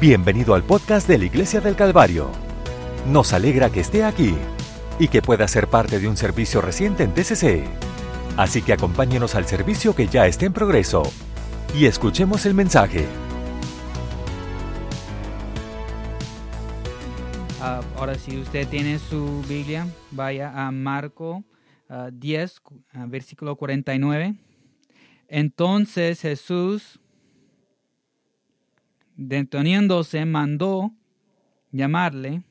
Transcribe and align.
Bienvenido 0.00 0.54
al 0.54 0.64
podcast 0.64 1.06
de 1.06 1.18
la 1.18 1.26
Iglesia 1.26 1.60
del 1.60 1.76
Calvario. 1.76 2.30
Nos 3.06 3.34
alegra 3.34 3.68
que 3.68 3.80
esté 3.80 4.02
aquí 4.02 4.34
y 4.98 5.08
que 5.08 5.20
pueda 5.20 5.46
ser 5.46 5.68
parte 5.68 5.98
de 6.00 6.08
un 6.08 6.16
servicio 6.16 6.62
reciente 6.62 7.02
en 7.02 7.12
TCC. 7.12 7.66
Así 8.38 8.62
que 8.62 8.72
acompáñenos 8.72 9.34
al 9.34 9.44
servicio 9.44 9.94
que 9.94 10.06
ya 10.06 10.26
está 10.26 10.46
en 10.46 10.54
progreso 10.54 11.02
y 11.78 11.84
escuchemos 11.84 12.46
el 12.46 12.54
mensaje. 12.54 13.04
Ah, 17.60 17.82
ahora 17.98 18.14
si 18.14 18.38
usted 18.38 18.66
tiene 18.68 18.98
su 18.98 19.42
Biblia, 19.46 19.86
vaya 20.12 20.66
a 20.66 20.70
Marco 20.70 21.44
10, 22.10 22.62
ah, 22.94 23.04
versículo 23.06 23.54
49. 23.54 24.34
Entonces 25.28 26.22
Jesús, 26.22 26.99
deteniéndose, 29.20 30.24
mandó 30.24 30.92
llamarle 31.70 32.42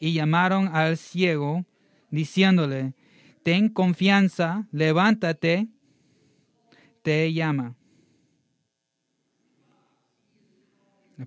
y 0.00 0.12
llamaron 0.12 0.68
al 0.74 0.96
ciego 0.96 1.64
diciéndole, 2.10 2.94
ten 3.44 3.68
confianza, 3.68 4.66
levántate, 4.72 5.68
te 7.02 7.32
llama. 7.32 7.76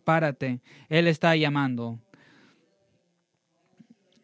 Párate, 0.04 0.59
Él 0.90 1.08
está 1.08 1.36
llamando. 1.38 2.00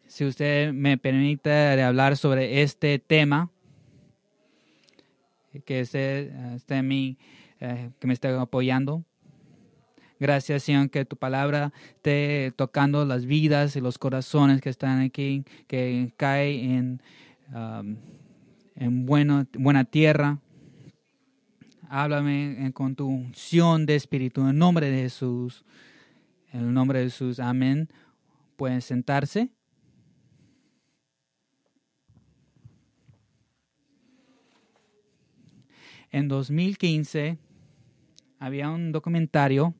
Si 0.06 0.26
usted 0.26 0.72
me 0.72 0.98
permite 0.98 1.82
hablar 1.82 2.18
sobre 2.18 2.60
este 2.62 2.98
tema, 2.98 3.50
que 5.64 5.80
esté, 5.80 6.32
esté 6.54 6.82
mí, 6.82 7.16
eh, 7.60 7.90
que 7.98 8.06
me 8.06 8.12
esté 8.12 8.28
apoyando. 8.28 9.04
Gracias, 10.20 10.62
Señor, 10.62 10.90
que 10.90 11.04
tu 11.04 11.16
palabra 11.16 11.72
esté 11.96 12.52
tocando 12.56 13.04
las 13.04 13.26
vidas 13.26 13.76
y 13.76 13.80
los 13.80 13.98
corazones 13.98 14.60
que 14.60 14.70
están 14.70 15.00
aquí, 15.00 15.44
que 15.66 16.12
cae 16.16 16.76
en, 16.76 17.02
um, 17.52 17.96
en 18.76 19.06
buena 19.06 19.84
tierra. 19.84 20.38
Háblame 21.88 22.70
con 22.74 22.94
tu 22.94 23.06
unción 23.06 23.86
de 23.86 23.96
espíritu 23.96 24.42
en 24.42 24.48
el 24.48 24.58
nombre 24.58 24.90
de 24.90 25.02
Jesús. 25.02 25.64
En 26.52 26.60
el 26.60 26.72
nombre 26.72 27.00
de 27.00 27.04
Jesús, 27.06 27.40
amén. 27.40 27.88
Pueden 28.56 28.80
sentarse. 28.80 29.50
en 36.14 36.28
2015 36.28 37.38
había 38.38 38.70
un 38.70 38.92
documentario 38.92 39.74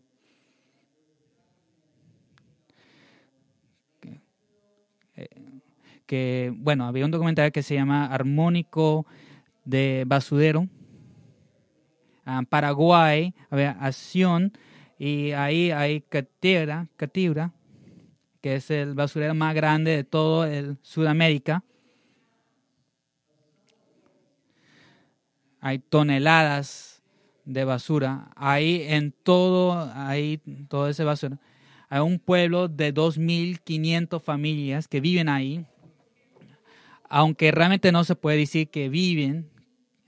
bueno, 6.56 6.86
había 6.86 7.04
un 7.04 7.10
documentario 7.10 7.52
que 7.52 7.62
se 7.62 7.74
llama 7.74 8.06
Armónico 8.06 9.06
de 9.64 10.04
Basudero. 10.06 10.68
En 12.26 12.46
Paraguay 12.46 13.34
había 13.50 13.72
acción 13.72 14.52
y 14.98 15.32
ahí 15.32 15.70
hay 15.70 16.00
Catira, 16.00 16.88
Catira, 16.96 17.52
que 18.40 18.56
es 18.56 18.70
el 18.70 18.94
basurero 18.94 19.34
más 19.34 19.54
grande 19.54 19.90
de 19.96 20.04
todo 20.04 20.46
el 20.46 20.78
Sudamérica. 20.82 21.64
hay 25.64 25.78
toneladas 25.78 27.02
de 27.46 27.64
basura. 27.64 28.28
Ahí 28.36 28.82
en 28.86 29.12
todo, 29.12 29.90
ahí 29.94 30.38
todo 30.68 30.90
ese 30.90 31.04
basura. 31.04 31.40
Hay 31.88 32.00
un 32.00 32.18
pueblo 32.18 32.68
de 32.68 32.92
2.500 32.92 34.20
familias 34.20 34.86
que 34.86 35.00
viven 35.00 35.30
ahí. 35.30 35.64
Aunque 37.16 37.52
realmente 37.52 37.92
no 37.92 38.02
se 38.02 38.16
puede 38.16 38.38
decir 38.38 38.68
que 38.70 38.88
viven 38.88 39.48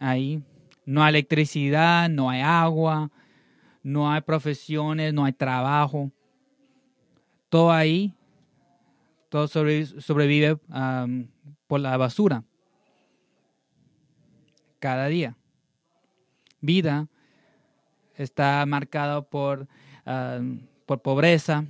ahí. 0.00 0.42
No 0.84 1.04
hay 1.04 1.10
electricidad, 1.10 2.08
no 2.08 2.30
hay 2.30 2.40
agua, 2.40 3.12
no 3.84 4.10
hay 4.10 4.22
profesiones, 4.22 5.14
no 5.14 5.24
hay 5.24 5.32
trabajo. 5.32 6.10
Todo 7.48 7.70
ahí, 7.70 8.12
todo 9.28 9.46
sobrevive 9.46 10.58
por 11.68 11.78
la 11.78 11.96
basura. 11.96 12.42
Cada 14.80 15.06
día 15.06 15.36
vida 16.60 17.06
está 18.16 18.66
marcado 18.66 19.28
por, 19.28 19.68
por 20.86 21.02
pobreza, 21.02 21.66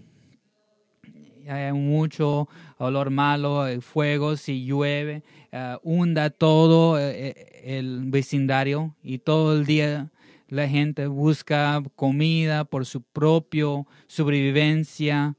hay 1.49 1.73
mucho 1.73 2.49
olor 2.79 3.11
malo, 3.11 3.63
hay 3.63 3.81
fuego, 3.81 4.37
si 4.37 4.65
llueve, 4.65 5.23
uh, 5.53 5.79
hunda 5.83 6.31
todo 6.31 6.99
eh, 6.99 7.29
eh, 7.29 7.79
el 7.79 8.05
vecindario 8.07 8.95
y 9.03 9.19
todo 9.19 9.57
el 9.57 9.67
día 9.67 10.11
la 10.49 10.69
gente 10.69 11.07
busca 11.07 11.83
comida 11.97 12.65
por 12.65 12.87
su 12.87 13.03
propia 13.03 13.67
sobrevivencia. 14.07 15.35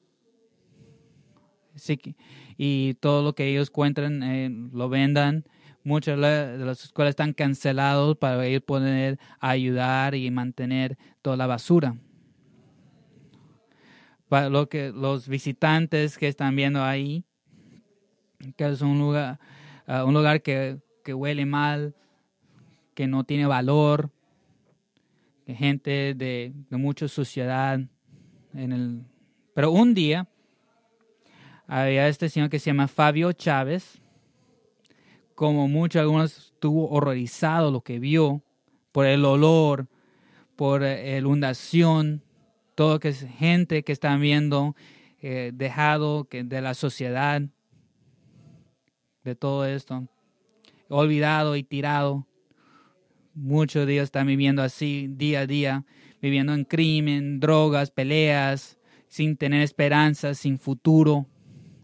y 2.58 2.96
todo 2.96 3.24
lo 3.24 3.34
que 3.34 3.48
ellos 3.48 3.70
encuentran 3.70 4.24
eh, 4.24 4.50
lo 4.74 4.90
vendan 4.90 5.46
Muchas 5.88 6.20
de 6.20 6.58
las 6.66 6.84
escuelas 6.84 7.12
están 7.12 7.32
canceladas 7.32 8.18
para 8.18 8.46
ir 8.46 8.62
poder 8.62 9.18
ayudar 9.40 10.16
y 10.16 10.30
mantener 10.30 10.98
toda 11.22 11.38
la 11.38 11.48
basura. 11.48 11.96
Para 14.30 14.50
lo 14.50 14.68
que 14.68 14.92
los 14.92 15.28
visitantes 15.28 16.18
que 16.18 16.28
están 16.28 16.56
viendo 16.56 16.84
ahí, 16.84 17.24
que 18.56 18.68
es 18.68 18.82
un 18.82 19.00
lugar, 19.00 19.40
ah, 19.88 20.04
un 20.04 20.14
lugar 20.14 20.42
que, 20.42 20.80
huele 21.08 21.46
mal, 21.46 21.96
que 22.94 23.08
no 23.08 23.24
tiene 23.24 23.46
valor, 23.46 24.12
que 25.46 25.56
gente 25.56 26.14
de, 26.14 26.54
mucha 26.72 27.08
suciedad. 27.08 27.80
En 28.54 28.72
el, 28.72 29.04
pero 29.54 29.72
un 29.72 29.94
día 29.94 30.28
había 31.68 32.08
este 32.08 32.30
señor 32.30 32.50
que 32.50 32.60
se 32.60 32.72
llama 32.72 32.88
Fabio 32.88 33.32
Chávez 33.32 34.02
como 35.38 35.68
muchos, 35.68 36.02
algunos 36.02 36.36
estuvo 36.36 36.90
horrorizado 36.90 37.70
lo 37.70 37.82
que 37.82 38.00
vio 38.00 38.42
por 38.92 39.06
el 39.06 39.24
olor, 39.24 39.86
por 40.56 40.82
la 40.82 41.18
inundación, 41.20 42.24
todo 42.78 43.00
que 43.00 43.08
es 43.08 43.26
gente 43.40 43.82
que 43.82 43.92
está 43.92 44.16
viendo 44.18 44.76
eh, 45.20 45.50
dejado 45.52 46.26
que 46.26 46.44
de 46.44 46.62
la 46.62 46.76
sociedad, 46.76 47.42
de 49.24 49.36
todo 49.36 49.66
esto, 49.66 50.08
olvidado 50.88 51.56
y 51.56 51.64
tirado. 51.64 52.28
Muchos 53.34 53.88
de 53.88 53.94
ellos 53.94 54.04
están 54.04 54.28
viviendo 54.28 54.62
así 54.62 55.08
día 55.10 55.40
a 55.40 55.48
día, 55.48 55.86
viviendo 56.22 56.54
en 56.54 56.66
crimen, 56.66 57.40
drogas, 57.40 57.90
peleas, 57.90 58.78
sin 59.08 59.38
tener 59.38 59.64
esperanza, 59.64 60.36
sin 60.36 60.60
futuro 60.60 61.26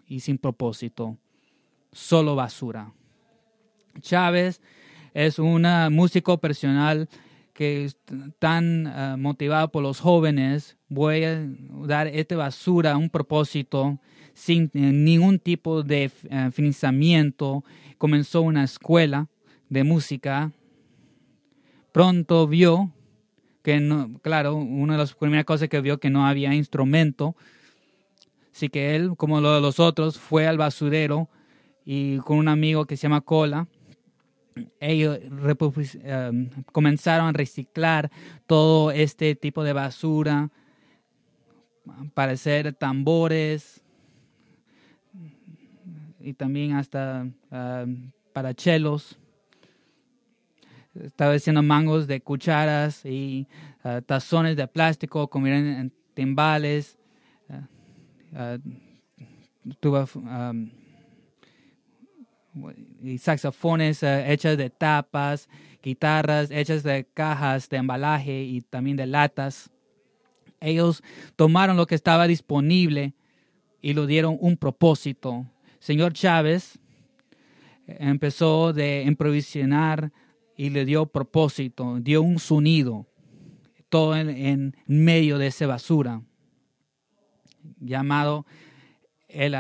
y 0.06 0.20
sin 0.20 0.38
propósito. 0.38 1.18
Solo 1.92 2.36
basura. 2.36 2.94
Chávez 4.00 4.62
es 5.16 5.40
un 5.40 5.66
músico 5.90 6.38
personal 6.38 7.10
que 7.54 7.86
es 7.86 7.98
tan 8.40 8.88
ah, 8.88 9.16
motivado 9.18 9.70
por 9.70 9.84
los 9.84 10.00
jóvenes. 10.00 10.78
Voy 10.90 11.24
a 11.24 11.48
dar 11.86 12.08
esta 12.08 12.36
basura 12.36 12.98
un 12.98 13.10
propósito 13.10 14.00
sin 14.34 14.72
eh, 14.74 14.80
ningún 14.80 15.40
tipo 15.40 15.84
de 15.84 16.12
uh, 16.30 16.52
financiamiento. 16.52 17.64
Comenzó 17.98 18.42
una 18.42 18.64
escuela 18.64 19.30
de 19.70 19.84
música. 19.84 20.52
Pronto 21.92 22.48
vio 22.48 22.92
que, 23.62 23.80
no, 23.80 24.20
claro, 24.22 24.56
una 24.56 24.94
de 24.94 25.00
las 25.00 25.14
primeras 25.14 25.46
cosas 25.46 25.70
que 25.70 25.80
vio 25.80 26.00
que 26.00 26.10
no 26.10 26.26
había 26.26 26.54
instrumento. 26.54 27.36
Así 28.54 28.70
que 28.70 28.96
él, 28.96 29.16
como 29.16 29.40
los 29.42 29.80
otros, 29.80 30.20
fue 30.20 30.48
al 30.48 30.58
basurero 30.58 31.30
y 31.86 32.18
con 32.18 32.38
un 32.38 32.48
amigo 32.48 32.86
que 32.86 32.98
se 32.98 33.04
llama 33.04 33.22
Cola 33.22 33.68
ellos 34.80 35.20
em, 36.04 36.50
comenzaron 36.72 37.28
a 37.28 37.32
reciclar 37.32 38.12
todo 38.46 38.92
este 38.92 39.36
tipo 39.36 39.64
de 39.64 39.74
basura 39.74 40.50
para 42.14 42.34
hacer 42.34 42.74
tambores 42.74 43.82
y 46.20 46.34
también 46.34 46.74
hasta 46.74 47.28
em, 47.52 48.12
para 48.34 48.54
chelos. 48.54 49.18
Estaba 50.96 51.34
haciendo 51.34 51.64
mangos 51.64 52.06
de 52.06 52.22
cucharas 52.22 53.04
y 53.04 53.48
uh, 53.84 54.02
tazones 54.02 54.56
de 54.56 54.68
plástico, 54.68 55.28
comieron 55.28 55.66
en 55.66 55.94
timbales. 56.14 57.00
Uh, 57.50 58.38
uh, 58.38 59.76
tuvo, 59.80 60.08
um, 60.16 60.70
y 63.02 63.18
saxofones 63.18 64.04
eh, 64.04 64.32
hechas 64.32 64.58
de 64.58 64.70
tapas, 64.70 65.50
guitarras 65.82 66.52
hechas 66.52 66.84
de 66.84 67.06
cajas 67.14 67.68
de 67.70 67.78
embalaje 67.78 68.44
y 68.44 68.62
también 68.62 68.98
de 68.98 69.08
latas. 69.08 69.70
Ellos 70.60 71.04
tomaron 71.36 71.76
lo 71.76 71.88
que 71.88 71.96
estaba 71.96 72.28
disponible 72.28 73.14
y 73.82 73.94
lo 73.94 74.06
dieron 74.06 74.38
un 74.40 74.56
propósito. 74.56 75.46
Señor 75.80 76.14
Chávez 76.14 76.80
empezó 77.86 78.72
de 78.72 79.04
improvisionar 79.04 80.12
y 80.56 80.70
le 80.70 80.86
dio 80.86 81.08
propósito, 81.08 82.00
dio 82.00 82.22
un 82.22 82.40
sonido, 82.40 83.08
todo 83.90 84.16
en, 84.16 84.78
medio 84.88 85.38
de 85.38 85.48
esa 85.48 85.68
basura, 85.68 86.22
llamado 87.80 88.46
el, 89.28 89.56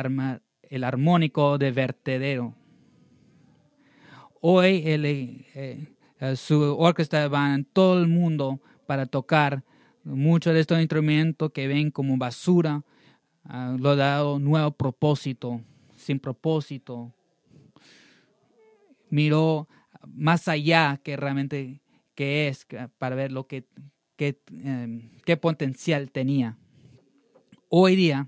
el 0.62 0.84
armónico 0.84 1.57
de 1.57 1.72
vertedero. 1.72 2.56
Hoy 4.45 4.84
eh, 4.86 5.88
su 6.36 6.60
orquesta 6.78 7.30
va 7.30 7.54
en 7.56 7.63
todo 7.63 8.01
el 8.01 8.10
mundo 8.10 8.60
para 8.86 9.06
tocar 9.06 9.63
muchos 10.04 10.54
de 10.54 10.60
estos 10.60 10.81
instrumentos 10.81 11.54
que 11.54 11.66
ven 11.66 11.92
como 11.92 12.18
basura. 12.18 12.84
Uh, 13.45 13.78
lo 13.78 13.92
ha 13.92 13.95
dado 13.95 14.40
nuevo 14.40 14.72
propósito, 14.72 15.62
sin 15.95 16.19
propósito. 16.19 17.13
Miró 19.10 19.69
más 20.06 20.50
allá 20.50 21.00
que 21.01 21.16
realmente 21.16 21.80
que 22.13 22.50
es 22.50 22.68
para 22.98 23.16
ver 23.16 23.31
lo 23.31 23.48
que, 23.48 23.63
que 24.18 24.42
em, 24.51 25.10
qué 25.24 25.38
potencial 25.38 26.12
tenía. 26.12 26.57
Hoy 27.69 27.96
día 27.96 28.28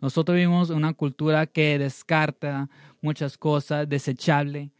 nosotros 0.00 0.34
vivimos 0.34 0.70
una 0.70 0.94
cultura 0.94 1.46
que 1.46 1.78
descarta 1.78 2.70
muchas 3.02 3.36
cosas 3.36 3.86
desechables. 3.86 4.70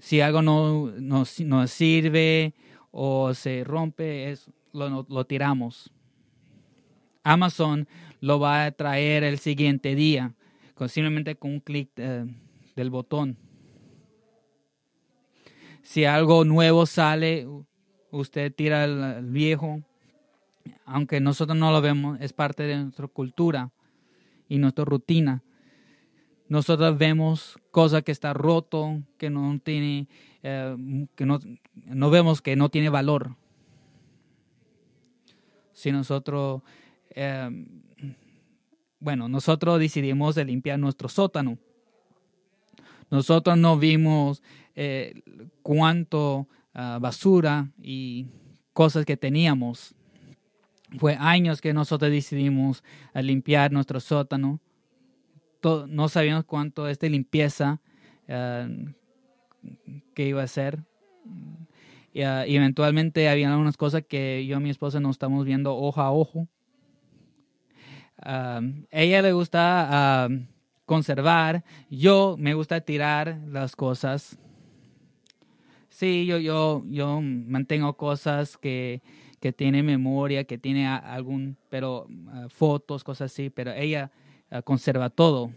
Si 0.00 0.20
algo 0.20 0.42
no 0.42 0.92
nos 0.98 1.70
sirve 1.70 2.54
o 2.90 3.34
se 3.34 3.64
rompe, 3.64 4.30
es, 4.30 4.50
lo, 4.72 5.24
tiramos. 5.26 5.92
Amazon 7.22 7.86
lo 8.20 8.40
va 8.40 8.64
a 8.64 8.72
traer 8.72 9.24
el 9.24 9.38
siguiente 9.38 9.94
día, 9.94 10.34
con, 10.74 10.88
simplemente 10.88 11.36
con 11.36 11.52
un 11.52 11.60
clic 11.60 11.90
eh, 11.96 12.24
del 12.76 12.90
botón. 12.90 13.36
Si 15.82 16.06
algo 16.06 16.44
nuevo 16.44 16.86
sale, 16.86 17.46
usted 18.10 18.54
tira 18.54 18.84
el, 18.84 19.26
viejo, 19.26 19.82
aunque 20.86 21.20
nosotros 21.20 21.58
no 21.58 21.72
lo 21.72 21.82
vemos, 21.82 22.18
es 22.20 22.32
parte 22.32 22.62
de 22.62 22.76
nuestra 22.76 23.06
cultura 23.06 23.70
y 24.48 24.58
nuestra 24.58 24.84
rutina. 24.86 25.42
Nosotros 26.50 26.98
vemos 26.98 27.60
cosas 27.70 28.02
que 28.02 28.10
está 28.10 28.34
roto, 28.34 29.04
que 29.18 29.30
no 29.30 29.60
tiene, 29.62 30.08
eh, 30.42 31.06
que 31.14 31.24
no, 31.24 31.38
no 31.86 32.10
vemos 32.10 32.42
que 32.42 32.56
no 32.56 32.68
tiene 32.68 32.88
valor. 32.88 33.36
Si 35.72 35.92
nosotros, 35.92 36.62
eh, 37.10 37.48
bueno, 38.98 39.28
nosotros 39.28 39.78
decidimos 39.78 40.34
de 40.34 40.44
limpiar 40.44 40.80
nuestro 40.80 41.08
sótano. 41.08 41.56
Nosotros 43.12 43.56
no 43.56 43.78
vimos 43.78 44.42
eh, 44.74 45.22
cuánto 45.62 46.48
ah, 46.74 46.98
basura 47.00 47.70
y 47.80 48.26
cosas 48.72 49.04
que 49.04 49.16
teníamos. 49.16 49.94
Fue 50.98 51.14
años 51.14 51.60
que 51.60 51.72
nosotros 51.72 52.10
decidimos 52.10 52.82
limpiar 53.14 53.70
nuestro 53.70 54.00
sótano. 54.00 54.58
No 55.62 56.08
sabíamos 56.08 56.44
cuánto 56.44 56.88
esta 56.88 57.08
limpieza 57.08 57.80
uh, 58.28 58.90
que 60.14 60.26
iba 60.26 60.42
a 60.42 60.46
ser. 60.46 60.78
Y, 62.12 62.22
eventualmente 62.22 63.28
había 63.28 63.50
algunas 63.50 63.76
cosas 63.76 64.02
que 64.06 64.44
yo 64.46 64.58
y 64.58 64.60
mi 64.60 64.70
esposa 64.70 65.00
nos 65.00 65.12
estamos 65.12 65.44
viendo 65.44 65.76
ojo 65.76 66.00
a 66.00 66.10
ojo. 66.10 66.48
A 68.22 68.60
ella 68.90 69.22
le 69.22 69.32
gusta 69.32 70.28
conservar, 70.84 71.64
yo 71.88 72.36
me 72.38 72.54
gusta 72.54 72.80
tirar 72.80 73.38
las 73.46 73.76
cosas. 73.76 74.36
Sí, 75.88 76.26
yo, 76.26 76.38
yo, 76.38 76.82
yo 76.88 77.20
mantengo 77.20 77.96
cosas 77.96 78.56
que, 78.56 79.00
que 79.40 79.52
tiene 79.52 79.82
memoria, 79.82 80.44
que 80.44 80.58
tiene 80.58 80.86
algún, 80.86 81.56
pero 81.68 82.06
ah, 82.28 82.46
fotos, 82.48 83.04
cosas 83.04 83.32
así, 83.32 83.50
pero 83.50 83.72
ella 83.72 84.10
ah, 84.12 84.18
conserva 84.64 85.10
todo. 85.10 85.52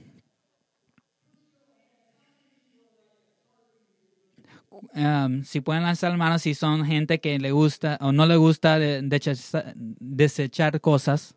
si 5.43 5.61
pueden 5.61 5.83
lanzar 5.83 6.15
manos 6.17 6.43
si 6.43 6.53
son 6.53 6.85
gente 6.85 7.19
que 7.19 7.39
le 7.39 7.51
gusta 7.51 7.97
o 8.01 8.11
no 8.11 8.25
le 8.25 8.35
gusta 8.35 8.79
desechar 8.79 10.81
cosas. 10.81 11.35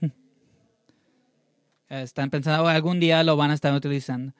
Están 1.88 2.30
pensando 2.30 2.64
oh, 2.64 2.68
algún 2.68 3.00
día 3.00 3.22
lo 3.22 3.36
van 3.36 3.50
a 3.50 3.54
estar 3.54 3.74
utilizando. 3.74 4.32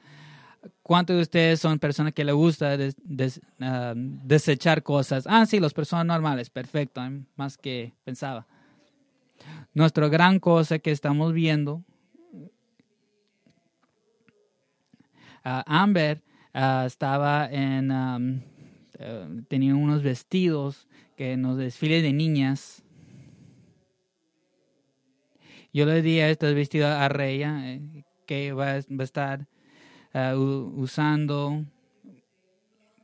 ¿Cuántos 0.82 1.16
de 1.16 1.22
ustedes 1.22 1.60
son 1.60 1.78
personas 1.78 2.12
que 2.12 2.24
le 2.24 2.32
gusta 2.32 2.76
desechar 3.56 4.82
cosas? 4.82 5.24
Ah, 5.28 5.46
sí, 5.46 5.60
las 5.60 5.72
personas 5.72 6.06
normales, 6.06 6.50
perfecto, 6.50 7.00
más 7.36 7.56
que 7.56 7.94
pensaba. 8.04 8.46
Nuestra 9.72 10.08
gran 10.08 10.40
cosa 10.40 10.80
que 10.80 10.90
estamos 10.90 11.32
viendo, 11.32 11.84
uh, 15.44 15.62
Amber 15.66 16.22
Ah, 16.60 16.84
estaba 16.86 17.48
en, 17.52 18.42
eh, 18.98 19.42
tenía 19.48 19.76
unos 19.76 20.02
vestidos 20.02 20.88
que 21.16 21.36
nos 21.36 21.56
desfiles 21.56 22.02
de 22.02 22.12
niñas. 22.12 22.82
Yo 25.72 25.86
le 25.86 26.02
di 26.02 26.18
a 26.18 26.30
estos 26.30 26.54
vestidos 26.54 26.90
a 26.90 27.08
Reya 27.08 27.74
eh, 27.74 28.04
que 28.26 28.52
va, 28.52 28.72
a 28.72 28.78
estar 28.78 29.46
ah, 30.12 30.34
usando 30.36 31.64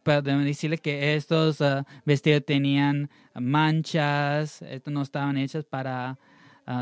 para 0.03 0.21
decirle 0.21 0.79
que 0.79 1.15
estos 1.15 1.61
ah, 1.61 1.87
vestidos 2.05 2.45
tenían 2.45 3.09
manchas, 3.35 4.63
estos 4.63 4.93
no 4.93 5.03
estaban 5.03 5.37
hechos 5.37 5.65
para 5.65 6.19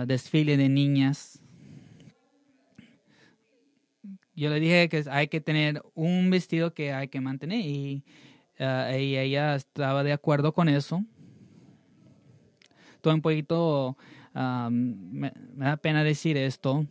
desfile 0.07 0.57
de 0.57 0.71
niñas 0.71 1.43
yo 4.35 4.51
le 4.51 4.61
dije 4.61 4.89
que 4.89 5.05
hay 5.11 5.29
que 5.29 5.41
tener 5.41 5.83
un 5.95 6.31
vestido 6.31 6.75
que 6.75 6.93
hay 6.93 7.09
que 7.09 7.21
mantener 7.21 7.61
y, 7.61 8.05
uh, 8.59 8.93
ella 8.93 9.55
estaba 9.55 10.03
de 10.03 10.13
acuerdo 10.13 10.53
con 10.53 10.69
eso. 10.69 11.05
Todo 13.01 13.15
un 13.15 13.23
poquito, 13.23 13.97
me, 14.35 15.33
da 15.57 15.77
pena 15.77 16.05
decir 16.05 16.37
esto. 16.37 16.87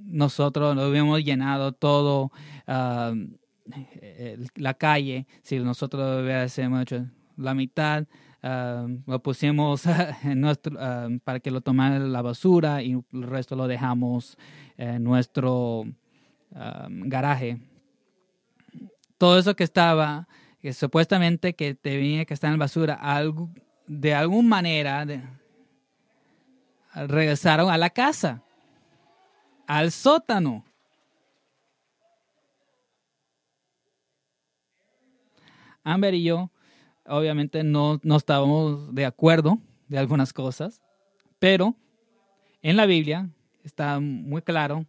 Nosotros 0.00 0.76
lo 0.76 0.82
habíamos 0.82 1.24
llenado 1.24 1.72
todo 1.72 2.30
la 4.54 4.74
calle. 4.74 5.26
Si 5.42 5.58
nosotros 5.58 6.22
hubiésemos 6.22 6.82
hecho 6.82 7.06
la 7.36 7.54
mitad, 7.54 8.06
Ah, 8.42 8.86
lo 9.06 9.22
pusimos 9.22 9.86
ah, 9.86 11.08
para 11.24 11.40
que 11.40 11.50
lo 11.50 11.60
tomara 11.60 11.98
la 11.98 12.22
basura 12.22 12.82
y 12.82 12.92
el 12.92 13.22
resto 13.22 13.54
lo 13.54 13.66
dejamos 13.66 14.38
en 14.78 15.04
nuestro 15.04 15.84
ah, 16.54 16.88
garaje. 16.90 17.60
Todo 19.18 19.38
eso 19.38 19.54
que 19.54 19.64
estaba, 19.64 20.26
que 20.60 20.72
supuestamente 20.72 21.54
que 21.54 21.74
tenía 21.74 22.24
que 22.24 22.32
estar 22.32 22.48
en 22.48 22.58
la 22.58 22.64
basura, 22.64 22.94
algo, 22.94 23.50
de 23.86 24.14
alguna 24.14 24.48
manera 24.48 25.06
regresaron 26.94 27.70
a 27.70 27.76
la 27.76 27.90
casa, 27.90 28.42
al 29.66 29.92
sótano. 29.92 30.64
Amber 35.84 36.14
y 36.14 36.24
yo 36.24 36.50
obviamente 37.06 37.62
no, 37.62 38.00
no 38.02 38.16
estábamos 38.16 38.94
de 38.94 39.04
acuerdo 39.04 39.58
de 39.88 39.98
algunas 39.98 40.32
cosas, 40.32 40.80
pero 41.38 41.74
en 42.62 42.76
la 42.76 42.86
Biblia 42.86 43.30
está 43.64 44.00
muy 44.00 44.42
claro, 44.42 44.86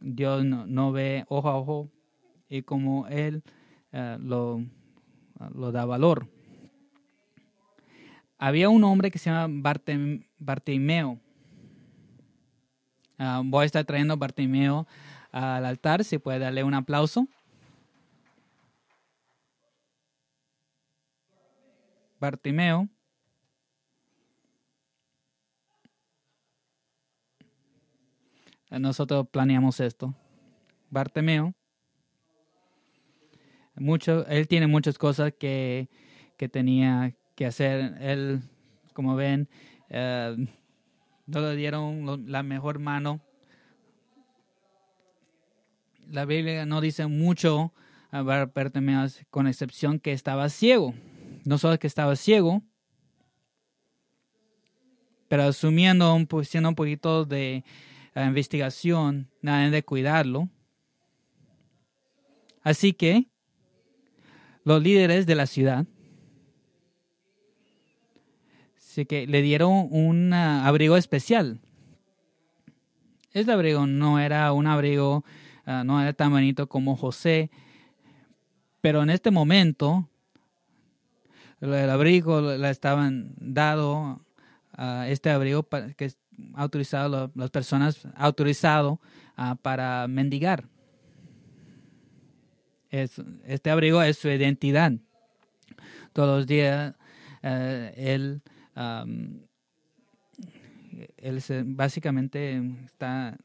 Dios 0.00 0.44
no, 0.44 0.92
ve 0.92 1.24
ojo 1.28 1.48
a 1.48 1.56
ojo 1.56 1.90
y 2.48 2.62
como 2.62 3.06
Él 3.08 3.42
eh, 3.92 4.16
lo, 4.20 4.62
lo, 5.54 5.72
da 5.72 5.84
valor. 5.86 6.28
Había 8.38 8.68
un 8.68 8.84
hombre 8.84 9.10
que 9.10 9.18
se 9.18 9.30
llama 9.30 9.80
Bartimeo. 10.38 11.18
Ah, 13.16 13.42
voy 13.44 13.62
a 13.62 13.66
estar 13.66 13.84
trayendo 13.84 14.14
a 14.14 14.16
Bartimeo 14.16 14.86
al 15.30 15.64
altar, 15.64 16.04
si 16.04 16.18
puede 16.18 16.38
darle 16.38 16.62
un 16.64 16.74
aplauso. 16.74 17.26
Bartimeo. 22.24 22.88
Nosotros 28.70 29.28
planeamos 29.28 29.78
esto. 29.80 30.14
Bartimeo. 30.88 31.54
Mucho, 33.76 34.26
él 34.26 34.48
tiene 34.48 34.66
muchas 34.66 34.96
cosas 34.96 35.34
que, 35.38 35.90
que 36.38 36.48
tenía 36.48 37.14
que 37.34 37.44
hacer. 37.44 37.94
Él, 38.00 38.40
como 38.94 39.16
ven, 39.16 39.50
eh, 39.90 40.34
no 41.26 41.40
le 41.40 41.56
dieron 41.56 42.32
la 42.32 42.42
mejor 42.42 42.78
mano. 42.78 43.20
La 46.08 46.24
Biblia 46.24 46.64
no 46.64 46.80
dice 46.80 47.06
mucho 47.06 47.74
a 48.10 48.22
Bartimeus, 48.22 49.20
con 49.28 49.46
excepción 49.46 49.98
que 49.98 50.12
estaba 50.12 50.48
ciego. 50.48 50.94
No 51.44 51.58
solo 51.58 51.78
que 51.78 51.86
estaba 51.86 52.16
ciego, 52.16 52.62
pero 55.28 55.44
asumiendo, 55.44 56.14
un, 56.14 56.28
siendo 56.44 56.68
un 56.68 56.74
poquito 56.74 57.24
de 57.24 57.64
eh, 58.14 58.24
investigación, 58.24 59.30
nada 59.42 59.70
de 59.70 59.82
cuidarlo. 59.82 60.48
Así 62.62 62.92
que 62.92 63.28
los 64.64 64.82
líderes 64.82 65.26
de 65.26 65.34
la 65.34 65.46
ciudad 65.46 65.86
Así 68.94 69.06
que 69.06 69.26
le 69.26 69.42
dieron 69.42 69.88
un 69.90 70.32
abrigo 70.32 70.96
especial. 70.96 71.58
Este 73.32 73.50
abrigo 73.50 73.88
no 73.88 74.20
era 74.20 74.52
un 74.52 74.68
abrigo, 74.68 75.24
ah, 75.66 75.82
no 75.82 76.00
era 76.00 76.12
tan 76.12 76.30
bonito 76.30 76.68
como 76.68 76.94
José, 76.94 77.50
pero 78.80 79.02
en 79.02 79.10
este 79.10 79.32
momento 79.32 80.08
el 81.72 81.90
abrigo 81.90 82.40
le 82.40 82.70
estaban 82.70 83.34
dado 83.36 84.24
a 84.72 85.08
este 85.08 85.30
abrigo 85.30 85.66
que 85.96 86.12
ha 86.54 86.62
autorizado 86.62 87.30
las 87.34 87.50
personas 87.50 88.06
autorizado 88.16 89.00
ah, 89.36 89.56
para 89.60 90.06
mendigar. 90.08 90.68
este 92.90 93.70
abrigo 93.70 94.02
es 94.02 94.18
su 94.18 94.28
identidad. 94.28 94.92
Todos 96.12 96.38
los 96.38 96.46
días 96.46 96.94
él 97.42 98.42
él 101.16 101.42
básicamente 101.66 102.62
está, 102.84 103.36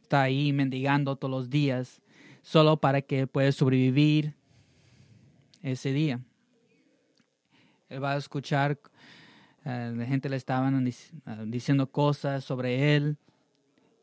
está 0.00 0.22
ahí 0.22 0.52
mendigando 0.52 1.16
todos 1.16 1.30
los 1.30 1.50
días 1.50 2.00
solo 2.42 2.76
para 2.78 3.02
que 3.02 3.26
pueda 3.26 3.52
sobrevivir 3.52 4.34
ese 5.62 5.92
día. 5.92 6.20
Él 7.88 8.02
va 8.02 8.12
a 8.12 8.16
escuchar, 8.16 8.78
eh, 9.64 9.92
la 9.94 10.06
gente 10.06 10.28
le 10.28 10.36
estaban 10.36 10.88
ah, 11.26 11.44
diciendo 11.46 11.90
cosas 11.90 12.44
sobre 12.44 12.96
él 12.96 13.16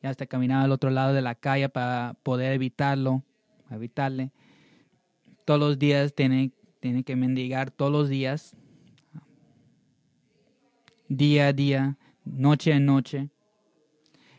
y 0.02 0.08
hasta 0.08 0.26
caminaba 0.26 0.64
al 0.64 0.72
otro 0.72 0.90
lado 0.90 1.14
de 1.14 1.22
la 1.22 1.36
calle 1.36 1.70
para 1.70 2.16
poder 2.24 2.54
evitarlo, 2.54 3.24
evitarle. 3.70 4.32
Todos 5.46 5.60
los 5.60 5.80
días 5.80 6.14
tiene, 6.14 6.52
tiene 6.80 7.04
que 7.04 7.16
mendigar, 7.16 7.72
todos 7.72 7.92
los 7.92 8.10
días 8.10 8.56
día 11.10 11.48
a 11.48 11.54
día, 11.54 11.98
noche 12.24 12.72
a 12.72 12.80
noche. 12.80 13.30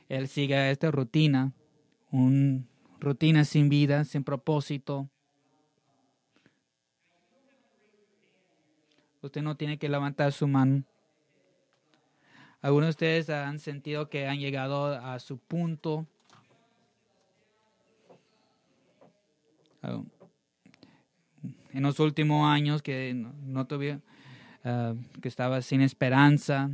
Él 0.09 0.29
sigue 0.29 0.71
esta 0.71 0.91
rutina, 0.91 1.53
una 2.11 2.65
rutina 3.01 3.45
sin 3.45 3.69
vida, 3.69 4.05
sin 4.05 4.25
propósito. 4.25 5.11
Usted 9.23 9.43
no 9.43 9.57
tiene 9.57 9.79
que 9.79 9.89
levantar 9.89 10.33
su 10.33 10.47
mano. 10.49 10.85
Algunos 12.63 12.89
de 12.89 12.91
ustedes 12.91 13.31
han 13.31 13.59
sentido 13.59 14.09
que 14.09 14.27
han 14.27 14.39
llegado 14.39 14.87
a 14.95 15.19
su 15.19 15.39
punto. 15.39 16.07
En 21.73 21.83
los 21.83 22.01
últimos 22.01 22.47
años 22.47 22.83
que 22.83 23.15
no, 23.15 23.67
tuvieron, 23.67 24.03
Ah, 24.63 24.95
que 25.23 25.29
estaba 25.29 25.63
sin 25.63 25.81
esperanza 25.81 26.71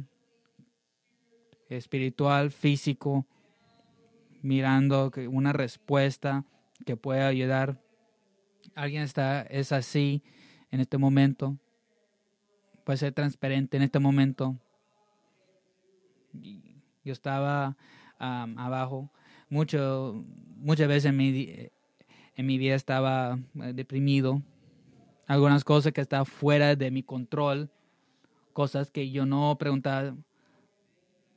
espiritual, 1.68 2.50
físico, 2.50 3.26
mirando 4.42 5.12
una 5.30 5.52
respuesta 5.52 6.44
que 6.84 6.96
pueda 6.96 7.28
ayudar. 7.28 7.80
Alguien 8.74 9.02
está, 9.02 9.42
es 9.42 9.70
así 9.70 10.22
en 10.72 10.80
este 10.80 10.98
momento. 10.98 11.56
Puede 12.86 12.98
ser 12.98 13.12
transparente 13.12 13.76
en 13.76 13.82
este 13.82 13.98
momento. 13.98 14.54
Yo 17.04 17.12
estaba 17.12 17.76
abajo. 18.16 19.10
Mucho, 19.50 20.24
muchas 20.54 20.86
veces 20.86 21.06
en 21.06 21.16
mi, 21.16 21.68
en 22.36 22.46
mi 22.46 22.58
vida 22.58 22.76
estaba 22.76 23.40
eh, 23.60 23.72
deprimido. 23.74 24.40
Algunas 25.26 25.64
cosas 25.64 25.92
que 25.92 26.00
estaban 26.00 26.26
fuera 26.26 26.76
de 26.76 26.92
mi 26.92 27.02
control 27.02 27.68
cosas 28.52 28.92
que 28.92 29.10
yo 29.10 29.26
no 29.26 29.56
preguntaba 29.58 30.14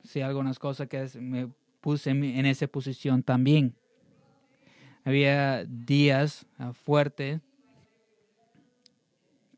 si 0.04 0.20
algunas 0.20 0.56
cosas 0.60 0.86
que 0.86 1.04
me 1.18 1.48
puse 1.80 2.10
en 2.10 2.46
esa 2.46 2.68
posición 2.68 3.24
también. 3.24 3.74
Había 5.04 5.64
días 5.64 6.46
ah, 6.58 6.72
fuertes 6.72 7.40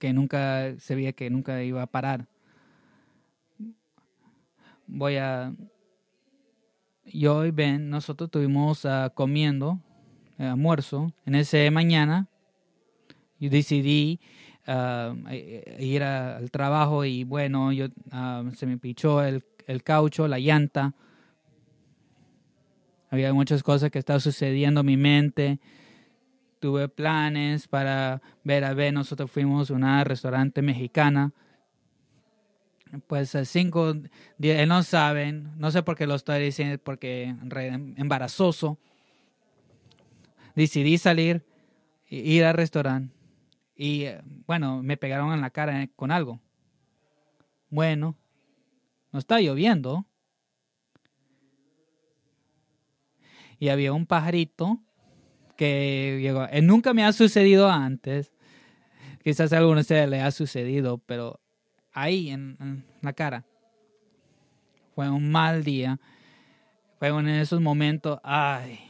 que 0.02 0.12
nunca 0.12 0.74
se 0.80 0.96
veía 0.96 1.12
que 1.12 1.30
nunca 1.30 1.62
iba 1.62 1.80
a 1.80 1.86
parar. 1.86 2.26
Voy 4.88 5.14
a 5.16 5.54
yo 7.04 7.46
y 7.46 7.52
Ben, 7.52 7.88
nosotros 7.88 8.26
estuvimos 8.26 8.84
uh, 8.84 9.12
comiendo 9.14 9.78
eh, 10.38 10.46
almuerzo 10.46 11.12
en 11.24 11.36
ese 11.36 11.70
mañana. 11.70 12.26
Yo 13.38 13.48
decidí 13.48 14.18
uh, 14.66 15.14
ir 15.78 16.02
al 16.02 16.50
trabajo 16.50 17.04
y 17.04 17.22
bueno, 17.22 17.70
yo 17.70 17.86
ah, 18.10 18.42
se 18.56 18.66
me 18.66 18.78
pichó 18.78 19.22
el, 19.22 19.44
el 19.68 19.84
caucho, 19.84 20.26
la 20.26 20.40
llanta. 20.40 20.96
Había 23.08 23.32
muchas 23.32 23.62
cosas 23.62 23.92
que 23.92 24.00
estaban 24.00 24.20
sucediendo 24.20 24.80
en 24.80 24.86
mi 24.86 24.96
mente. 24.96 25.60
Tuve 26.62 26.88
planes 26.88 27.66
para 27.66 28.22
ver 28.44 28.62
a 28.62 28.72
ver. 28.72 28.94
Nosotros 28.94 29.28
fuimos 29.28 29.68
a 29.68 29.74
una 29.74 30.04
restaurante 30.04 30.62
mexicana. 30.62 31.32
Pues 33.08 33.36
cinco 33.46 33.96
días, 34.38 34.68
no 34.68 34.84
saben, 34.84 35.58
no 35.58 35.72
sé 35.72 35.82
por 35.82 35.96
qué 35.96 36.06
lo 36.06 36.14
estoy 36.14 36.40
diciendo, 36.40 36.78
porque 36.84 37.34
embarazoso. 37.96 38.78
Decidí 40.54 40.98
salir, 40.98 41.44
ir 42.08 42.44
al 42.44 42.54
restaurante 42.54 43.12
y 43.74 44.04
eh, 44.04 44.22
bueno, 44.46 44.84
me 44.84 44.96
pegaron 44.96 45.32
en 45.32 45.40
la 45.40 45.50
cara 45.50 45.88
con 45.96 46.12
algo. 46.12 46.38
Bueno, 47.70 48.16
no 49.10 49.18
está 49.18 49.40
lloviendo. 49.40 50.06
Y 53.58 53.70
había 53.70 53.92
un 53.92 54.06
pajarito 54.06 54.80
que 55.62 56.18
llegó. 56.20 56.46
Eh, 56.50 56.60
nunca 56.60 56.92
me 56.92 57.04
ha 57.04 57.12
sucedido 57.12 57.70
antes. 57.70 58.32
Quizás 59.22 59.52
a 59.52 59.58
alguno 59.58 59.76
de 59.76 59.82
ustedes 59.82 60.08
le 60.08 60.20
ha 60.20 60.32
sucedido, 60.32 60.98
pero 60.98 61.38
ahí 61.92 62.30
en, 62.30 62.84
la 63.00 63.12
cara. 63.12 63.44
Fue 64.96 65.08
un 65.08 65.30
mal 65.30 65.62
día. 65.62 66.00
Fue 66.98 67.08
en 67.08 67.28
esos 67.28 67.60
momentos, 67.60 68.18
ay, 68.24 68.80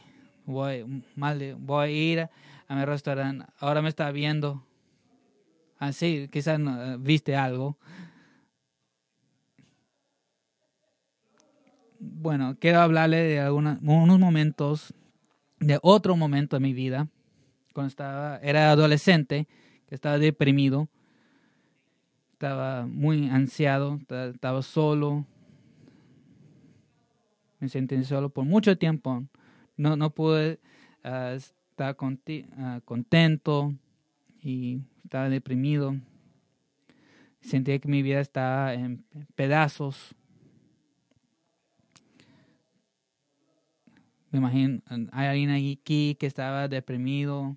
voy, 0.45 1.03
mal, 1.15 1.55
voy 1.59 1.85
a 1.85 1.91
ir 1.91 2.29
a 2.67 2.75
mi 2.75 2.85
restaurante. 2.85 3.45
Ahora 3.59 3.83
me 3.83 3.89
está 3.89 4.09
viendo 4.11 4.65
Así, 5.77 6.29
quizás 6.31 6.59
viste 6.99 7.35
algo. 7.35 7.77
Bueno, 11.99 12.55
quiero 12.59 12.79
hablarle 12.79 13.17
de 13.17 13.39
algunos 13.41 13.79
unos 13.81 14.17
momentos, 14.17 14.93
de 15.67 15.79
otro 15.81 16.15
momento 16.15 16.55
de 16.55 16.59
mi 16.61 16.73
vida, 16.73 17.07
cuando 17.73 17.87
estaba, 17.87 18.37
era 18.37 18.71
adolescente, 18.71 19.47
que 19.87 19.95
estaba 19.95 20.17
deprimido, 20.17 20.89
estaba 22.33 22.85
muy 22.85 23.29
ansiado, 23.29 23.99
estaba 24.09 24.61
solo, 24.61 25.25
me 27.59 27.69
sentí 27.69 28.03
solo 28.03 28.29
por 28.29 28.45
mucho 28.45 28.77
tiempo, 28.77 29.23
no, 29.77 29.95
no 29.95 30.09
pude 30.09 30.59
ah, 31.03 31.33
estar 31.33 31.95
ah, 32.57 32.81
contento 32.83 33.73
y 34.41 34.81
estaba 35.03 35.29
deprimido, 35.29 35.95
sentía 37.41 37.79
que 37.79 37.87
mi 37.87 38.01
vida 38.01 38.19
estaba 38.19 38.73
en 38.73 39.05
pedazos. 39.35 40.15
Me 44.33 44.39
imagino, 44.39 44.81
hay 45.11 45.27
alguien 45.27 45.51
aquí 45.51 46.15
que 46.15 46.25
estaba 46.25 46.67
deprimido, 46.67 47.55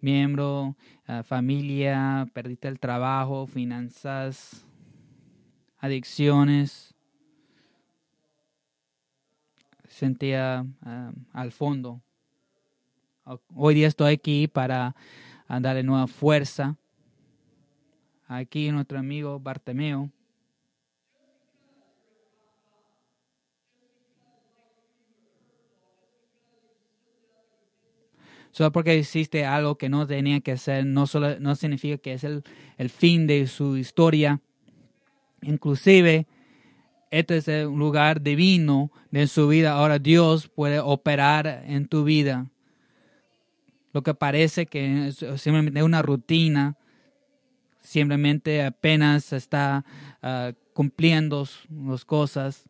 miembro, 0.00 0.76
ah, 1.08 1.24
familia, 1.24 2.30
perdiste 2.32 2.68
el 2.68 2.78
trabajo, 2.78 3.48
finanzas, 3.48 4.64
adicciones. 5.80 6.94
Sentía 9.88 10.64
ah, 10.82 11.10
al 11.32 11.50
fondo. 11.50 12.00
Hoy 13.56 13.74
día 13.74 13.88
estoy 13.88 14.12
aquí 14.14 14.46
para 14.46 14.94
a 15.48 15.58
darle 15.58 15.82
nueva 15.82 16.06
fuerza. 16.06 16.76
Aquí 18.28 18.70
nuestro 18.70 19.00
amigo 19.00 19.40
Bartemeo. 19.40 20.12
Solo 28.52 28.72
porque 28.72 28.98
hiciste 28.98 29.44
algo 29.44 29.78
que 29.78 29.88
no 29.88 30.06
tenía 30.06 30.40
que 30.40 30.52
hacer, 30.52 30.84
no, 30.84 31.06
solo, 31.06 31.38
no 31.38 31.54
significa 31.54 31.98
que 31.98 32.14
es 32.14 32.24
el, 32.24 32.42
el 32.78 32.90
fin 32.90 33.26
de 33.26 33.46
su 33.46 33.76
historia. 33.76 34.40
Inclusive, 35.42 36.26
este 37.10 37.36
es 37.36 37.48
el 37.48 37.64
lugar 37.64 38.22
divino 38.22 38.90
de 39.10 39.26
su 39.26 39.48
vida. 39.48 39.72
Ahora 39.72 39.98
Dios 39.98 40.48
puede 40.48 40.80
operar 40.80 41.64
en 41.66 41.86
tu 41.86 42.04
vida. 42.04 42.50
Lo 43.92 44.02
que 44.02 44.14
parece 44.14 44.66
que 44.66 45.08
es 45.08 45.24
simplemente 45.36 45.82
una 45.82 46.02
rutina, 46.02 46.76
simplemente 47.80 48.64
apenas 48.64 49.32
está 49.32 49.84
uh, 50.22 50.54
cumpliendo 50.72 51.46
las 51.86 52.04
cosas. 52.04 52.68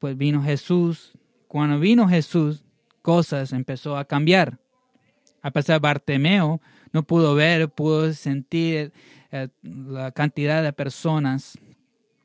Pues 0.00 0.16
vino 0.16 0.42
Jesús. 0.42 1.12
Cuando 1.46 1.78
vino 1.78 2.08
Jesús, 2.08 2.64
cosas 3.02 3.52
empezó 3.52 3.96
a 3.96 4.04
cambiar. 4.04 4.58
A 5.46 5.52
pesar 5.52 5.76
de 5.76 5.78
Bartemeo, 5.78 6.60
no 6.92 7.04
pudo 7.04 7.36
ver, 7.36 7.68
pudo 7.68 8.12
sentir 8.12 8.92
uh, 9.32 9.46
la 9.62 10.10
cantidad 10.10 10.60
de 10.60 10.72
personas, 10.72 11.56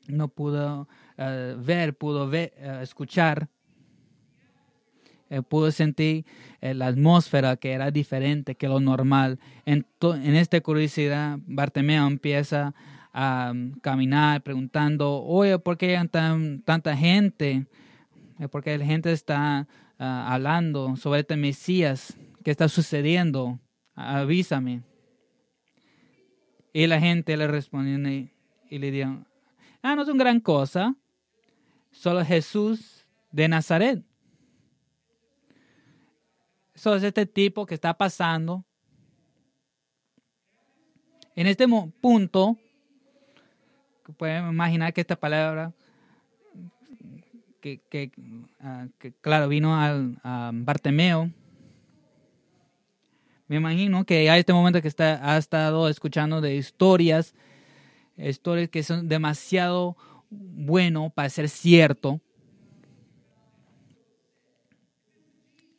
no 0.08 0.26
pudo 0.26 0.88
uh, 1.18 1.62
ver, 1.62 1.94
pudo 1.94 2.28
ver, 2.28 2.52
escuchar, 2.82 3.48
pudo 5.48 5.70
sentir 5.70 6.24
la 6.60 6.88
atmósfera 6.88 7.56
que 7.56 7.70
era 7.70 7.92
diferente 7.92 8.56
que 8.56 8.66
lo 8.66 8.80
normal. 8.80 9.38
En, 9.66 9.86
en 10.00 10.34
esta 10.34 10.60
curiosidad, 10.60 11.38
Bartemeo 11.46 12.08
empieza 12.08 12.74
a 13.12 13.52
um, 13.52 13.70
caminar 13.80 14.42
preguntando, 14.42 15.22
oye, 15.22 15.60
¿por 15.60 15.78
qué 15.78 15.96
hay 15.96 16.08
tan, 16.08 16.60
tanta 16.62 16.96
gente? 16.96 17.66
Porque 18.50 18.76
la 18.76 18.84
gente 18.84 19.12
está 19.12 19.68
uh, 20.00 20.02
hablando 20.02 20.96
sobre 20.96 21.20
este 21.20 21.36
Mesías. 21.36 22.16
¿Qué 22.42 22.50
está 22.50 22.68
sucediendo? 22.68 23.60
Avísame. 23.94 24.82
Y 26.72 26.86
la 26.86 27.00
gente 27.00 27.36
le 27.36 27.46
respondió 27.46 27.98
y 28.68 28.78
le 28.78 28.90
dijo, 28.90 29.24
ah, 29.82 29.94
no 29.94 30.02
es 30.02 30.08
una 30.08 30.24
gran 30.24 30.40
cosa, 30.40 30.96
solo 31.90 32.24
Jesús 32.24 33.06
de 33.30 33.48
Nazaret. 33.48 34.02
Eso 36.74 36.96
es 36.96 37.02
este 37.02 37.26
tipo 37.26 37.66
que 37.66 37.74
está 37.74 37.92
pasando. 37.94 38.64
En 41.36 41.46
este 41.46 41.66
punto, 42.00 42.58
pueden 44.16 44.48
imaginar 44.48 44.92
que 44.92 45.02
esta 45.02 45.16
palabra, 45.16 45.72
que, 47.60 47.80
que, 47.88 48.10
uh, 48.60 48.88
que 48.98 49.12
claro, 49.12 49.48
vino 49.48 49.78
al, 49.78 50.18
a 50.24 50.50
Bartemeo, 50.52 51.30
me 53.48 53.56
imagino 53.56 54.04
que 54.04 54.30
a 54.30 54.38
este 54.38 54.52
momento 54.52 54.80
que 54.80 54.88
está, 54.88 55.20
ha 55.22 55.36
estado 55.36 55.88
escuchando 55.88 56.40
de 56.40 56.56
historias, 56.56 57.34
historias 58.16 58.68
que 58.68 58.82
son 58.82 59.08
demasiado 59.08 59.96
bueno 60.30 61.10
para 61.14 61.28
ser 61.28 61.48
cierto. 61.48 62.20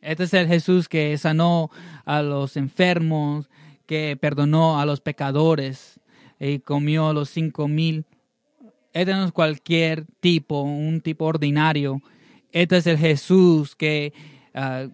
Este 0.01 0.24
es 0.24 0.34
el 0.34 0.48
Jesús 0.48 0.89
que 0.89 1.17
sanó 1.17 1.72
a 2.03 2.22
los 2.22 2.58
enfermos, 2.58 3.50
que 3.86 4.18
perdonó 4.20 4.79
a 4.79 4.85
los 4.85 5.00
pecadores 5.00 6.00
y 6.40 6.59
comió 6.59 7.14
los 7.14 7.29
cinco 7.29 7.68
mil. 7.68 8.05
Este 8.92 9.14
no 9.14 9.25
es 9.25 9.31
cualquier 9.31 10.05
tipo, 10.20 10.61
un 10.61 11.01
tipo 11.01 11.25
ordinario. 11.25 12.01
Este 12.51 12.77
es 12.77 12.85
el 12.85 12.98
Jesús 12.98 13.75
que, 13.75 14.14
uh, 14.53 14.92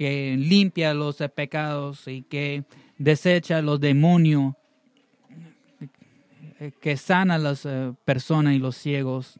que 0.00 0.34
limpia 0.38 0.94
los 0.94 1.18
pecados 1.34 2.08
y 2.08 2.22
que 2.22 2.64
desecha 2.96 3.60
los 3.60 3.78
demonios, 3.78 4.54
que 6.80 6.96
sana 6.96 7.34
a 7.34 7.38
las 7.38 7.66
uh, 7.66 7.94
personas 8.06 8.54
y 8.54 8.58
los 8.58 8.78
ciegos. 8.78 9.38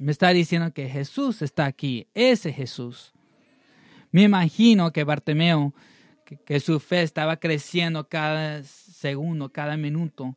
Me 0.00 0.10
está 0.10 0.30
diciendo 0.30 0.72
que 0.72 0.88
Jesús 0.88 1.42
está 1.42 1.66
aquí, 1.66 2.08
ese 2.12 2.52
Jesús. 2.52 3.12
Me 4.10 4.24
imagino 4.24 4.92
que 4.92 5.04
Bartemeo, 5.04 5.72
que, 6.44 6.58
su 6.58 6.80
fe 6.80 7.02
estaba 7.02 7.36
creciendo 7.36 8.08
cada 8.08 8.64
segundo, 8.64 9.48
cada 9.48 9.76
minuto. 9.76 10.34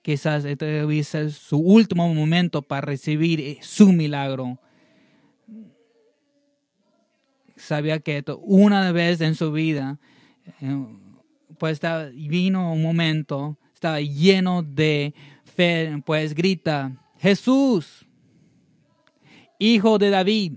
Quizás 0.00 0.46
este 0.46 0.64
debía 0.64 1.04
ser 1.04 1.32
su 1.32 1.58
último 1.58 2.14
momento 2.14 2.62
para 2.62 2.80
recibir 2.80 3.42
eh, 3.42 3.58
su 3.60 3.92
milagro. 3.92 4.58
Sabía 7.56 8.00
que 8.00 8.24
una 8.40 8.90
vez 8.92 9.20
en 9.20 9.34
su 9.34 9.52
vida, 9.52 9.98
eh, 10.60 10.86
pues 11.58 11.80
vino 12.14 12.72
un 12.72 12.82
momento, 12.82 13.58
estaba 13.72 14.00
lleno 14.00 14.62
de 14.62 15.14
fe, 15.44 16.02
pues 16.04 16.34
grita, 16.34 16.92
Jesús, 17.18 18.06
hijo 19.58 19.98
de 19.98 20.10
David, 20.10 20.52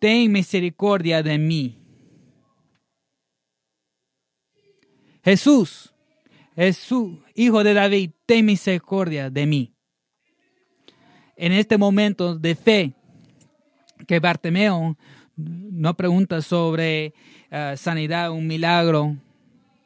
ten 0.00 0.32
misericordia 0.32 1.22
de 1.22 1.38
mí. 1.38 1.78
Jesús, 5.22 5.94
Jesús, 6.56 7.18
hijo 7.34 7.62
de 7.62 7.74
David, 7.74 8.10
ten 8.26 8.44
misericordia 8.44 9.30
de 9.30 9.46
mí. 9.46 9.74
En 11.36 11.52
este 11.52 11.78
momento 11.78 12.36
de 12.36 12.54
fe, 12.54 12.94
que 14.06 14.20
Bartemeo 14.20 14.96
no 15.36 15.96
pregunta 15.96 16.42
sobre 16.42 17.14
uh, 17.50 17.76
sanidad, 17.76 18.30
un 18.30 18.46
milagro, 18.46 19.16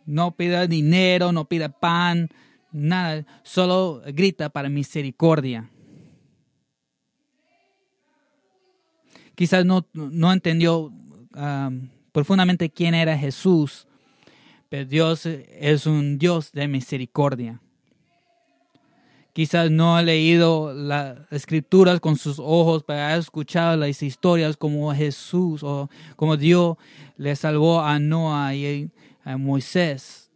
no 0.04 0.32
pida 0.36 0.66
dinero, 0.66 1.32
no 1.32 1.46
pida 1.46 1.68
pan, 1.68 2.28
nada, 2.72 3.24
solo 3.42 4.02
grita 4.06 4.48
para 4.50 4.68
misericordia. 4.68 5.70
quizás 9.36 9.64
no, 9.64 9.86
no 9.92 10.32
entendió 10.32 10.90
um, 11.36 11.88
profundamente 12.10 12.70
quién 12.70 12.94
era 12.94 13.16
Jesús, 13.16 13.86
pero 14.68 14.84
Dios 14.84 15.26
es 15.26 15.86
un 15.86 16.18
Dios 16.18 16.50
de 16.50 16.66
misericordia. 16.66 17.60
Quizás 19.36 19.70
no 19.70 19.98
ha 19.98 20.02
leído 20.02 20.72
las 20.72 21.18
escrituras 21.30 22.00
con 22.00 22.16
sus 22.16 22.38
ojos, 22.38 22.84
pero 22.86 23.00
ha 23.00 23.16
escuchado 23.16 23.76
las 23.76 24.02
historias 24.02 24.56
como 24.56 24.94
Jesús 24.94 25.62
o 25.62 25.90
como 26.16 26.38
Dios 26.38 26.78
le 27.18 27.36
salvó 27.36 27.82
a 27.82 27.98
Noah 27.98 28.54
y 28.54 28.88
a 29.24 29.36
Moisés, 29.36 30.30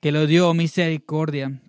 que 0.00 0.12
le 0.12 0.24
dio 0.28 0.54
misericordia. 0.54 1.60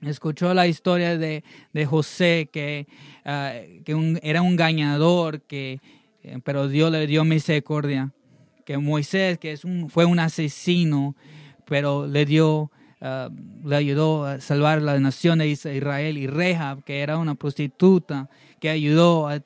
Escuchó 0.00 0.54
la 0.54 0.66
historia 0.66 1.18
de, 1.18 1.44
de 1.74 1.84
José, 1.84 2.48
que, 2.50 2.86
uh, 3.26 3.84
que 3.84 4.18
era 4.22 4.40
un 4.40 4.52
engañador, 4.52 5.42
que 5.42 5.80
eh, 6.22 6.38
pero 6.42 6.66
Dios 6.66 6.90
le 6.90 7.06
dio 7.06 7.26
misericordia. 7.26 8.14
Que 8.64 8.78
Moisés, 8.78 9.36
que 9.36 9.52
es 9.52 9.66
un, 9.66 9.90
fue 9.90 10.06
un 10.06 10.18
asesino, 10.18 11.14
pero 11.66 12.06
le 12.06 12.24
dio, 12.24 12.70
uh, 13.00 13.30
le 13.66 13.76
ayudó 13.76 14.24
a 14.24 14.40
salvar 14.40 14.82
la 14.82 14.98
nación 14.98 15.38
de 15.38 15.48
Israel. 15.48 16.18
Y 16.18 16.26
Rehab, 16.26 16.84
que 16.84 17.00
era 17.00 17.18
una 17.18 17.34
prostituta, 17.34 18.28
que 18.60 18.70
ayudó 18.70 19.28
a 19.28 19.36
uh, 19.36 19.40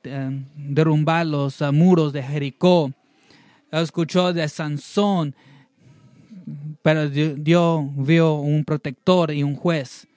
derrumbar 0.57 1.27
los 1.27 1.61
uh, 1.61 1.73
muros 1.73 2.13
de 2.13 2.23
Jericó. 2.23 2.93
Escuchó 3.71 4.33
de 4.33 4.49
Sansón, 4.49 5.35
pero 6.83 7.09
Dios 7.09 7.85
vio 7.95 8.35
un 8.35 8.65
protector 8.65 9.31
y 9.31 9.43
un 9.43 9.55
juez. 9.55 10.09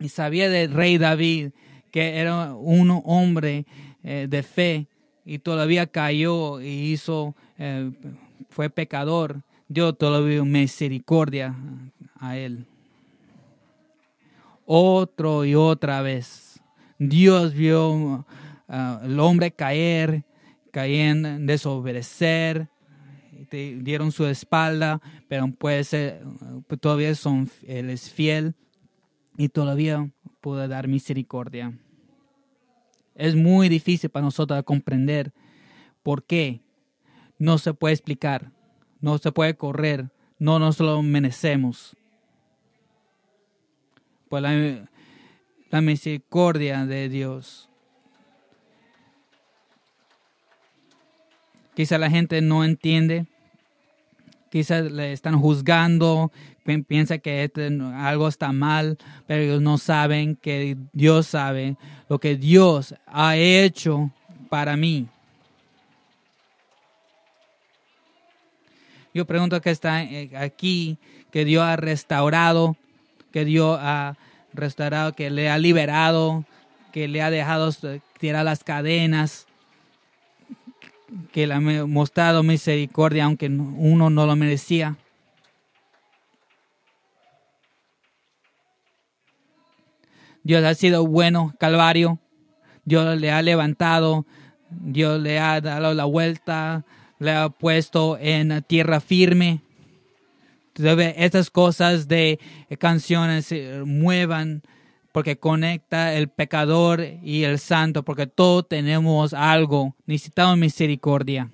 Y 0.00 0.08
sabía 0.08 0.50
del 0.50 0.72
rey 0.72 0.98
David, 0.98 1.50
que 1.90 2.18
era 2.18 2.54
un 2.54 3.02
hombre 3.04 3.64
eh, 4.02 4.26
de 4.28 4.42
fe 4.42 4.86
y 5.24 5.38
todavía 5.38 5.86
cayó 5.86 6.60
y 6.60 6.92
hizo, 6.92 7.34
eh, 7.58 7.90
fue 8.50 8.70
pecador, 8.70 9.42
Dios 9.68 9.96
todavía 9.98 10.44
misericordia 10.44 11.56
a 12.18 12.36
él. 12.36 12.66
Otro 14.64 15.44
y 15.44 15.54
otra 15.54 16.02
vez, 16.02 16.60
Dios 16.98 17.54
vio 17.54 18.26
al 18.66 19.20
hombre 19.20 19.52
caer, 19.52 20.24
cayendo, 20.72 21.38
desobedecer, 21.38 22.68
dieron 23.50 24.12
su 24.12 24.26
espalda, 24.26 25.00
pero 25.28 25.46
puede 25.48 25.84
ser, 25.84 26.22
todavía 26.80 27.14
son, 27.14 27.48
él 27.62 27.90
es 27.90 28.10
fiel 28.10 28.54
y 29.36 29.48
todavía 29.48 30.10
puede 30.40 30.68
dar 30.68 30.88
misericordia. 30.88 31.78
Es 33.14 33.34
muy 33.34 33.68
difícil 33.68 34.10
para 34.10 34.24
nosotros 34.24 34.62
comprender 34.64 35.32
por 36.02 36.24
qué. 36.24 36.60
No 37.38 37.58
se 37.58 37.72
puede 37.72 37.94
explicar. 37.94 38.52
no 39.00 39.18
se 39.18 39.30
puede 39.30 39.56
correr, 39.56 40.10
no 40.38 40.58
nos 40.58 40.80
lo 40.80 41.02
merecemos. 41.02 41.96
Por 44.28 44.42
la, 44.42 45.80
misericordia 45.80 46.86
de 46.86 47.08
Dios. 47.08 47.68
Quizá 51.74 51.98
la 51.98 52.10
gente 52.10 52.40
no 52.40 52.64
entiende, 52.64 53.26
quizás 54.50 54.90
le 54.90 55.12
están 55.12 55.38
juzgando, 55.38 56.32
piensa 56.88 57.18
que 57.18 57.44
este 57.44 57.66
algo 57.94 58.28
está 58.28 58.52
mal, 58.52 58.96
pero 59.26 59.42
ellos 59.42 59.60
no 59.60 59.76
saben 59.76 60.36
que 60.36 60.76
Dios 60.92 61.26
sabe 61.26 61.76
lo 62.08 62.18
que 62.18 62.36
Dios 62.36 62.94
ha 63.06 63.36
hecho 63.36 64.10
para 64.48 64.76
mí. 64.76 65.08
Yo 69.16 69.24
pregunto 69.24 69.60
que 69.62 69.70
está 69.70 70.02
eh, 70.02 70.30
aquí, 70.36 70.98
que 71.30 71.46
Dios 71.46 71.64
ha 71.64 71.76
restaurado, 71.76 72.76
que 73.36 73.44
Dios 73.44 73.78
ha 73.82 74.16
restaurado, 74.54 75.12
que 75.12 75.28
le 75.28 75.50
ha 75.50 75.58
liberado, 75.58 76.46
que 76.90 77.06
le 77.06 77.20
ha 77.20 77.28
dejado 77.28 77.70
tirar 78.18 78.46
las 78.46 78.64
cadenas, 78.64 79.46
que 81.32 81.46
le 81.46 81.52
ha 81.52 81.60
mostrado 81.60 82.42
misericordia 82.42 83.26
aunque 83.26 83.48
uno 83.48 84.08
no 84.08 84.24
lo 84.24 84.36
merecía. 84.36 84.96
Dios 90.42 90.64
ha 90.64 90.74
sido 90.74 91.06
bueno, 91.06 91.54
Calvario. 91.60 92.18
Dios 92.86 93.20
le 93.20 93.30
ha 93.32 93.42
levantado, 93.42 94.24
Dios 94.70 95.20
le 95.20 95.38
ha 95.40 95.60
dado 95.60 95.92
la 95.92 96.06
vuelta, 96.06 96.86
le 97.18 97.32
ha 97.32 97.50
puesto 97.50 98.16
en 98.18 98.62
tierra 98.62 99.00
firme. 99.00 99.60
Estas 100.78 101.50
cosas 101.50 102.08
de 102.08 102.38
canciones 102.78 103.46
se 103.46 103.82
muevan 103.84 104.62
porque 105.12 105.38
conecta 105.38 106.14
el 106.14 106.28
pecador 106.28 107.00
y 107.22 107.44
el 107.44 107.58
santo, 107.58 108.04
porque 108.04 108.26
todos 108.26 108.68
tenemos 108.68 109.32
algo, 109.32 109.94
necesitamos 110.04 110.58
misericordia. 110.58 111.50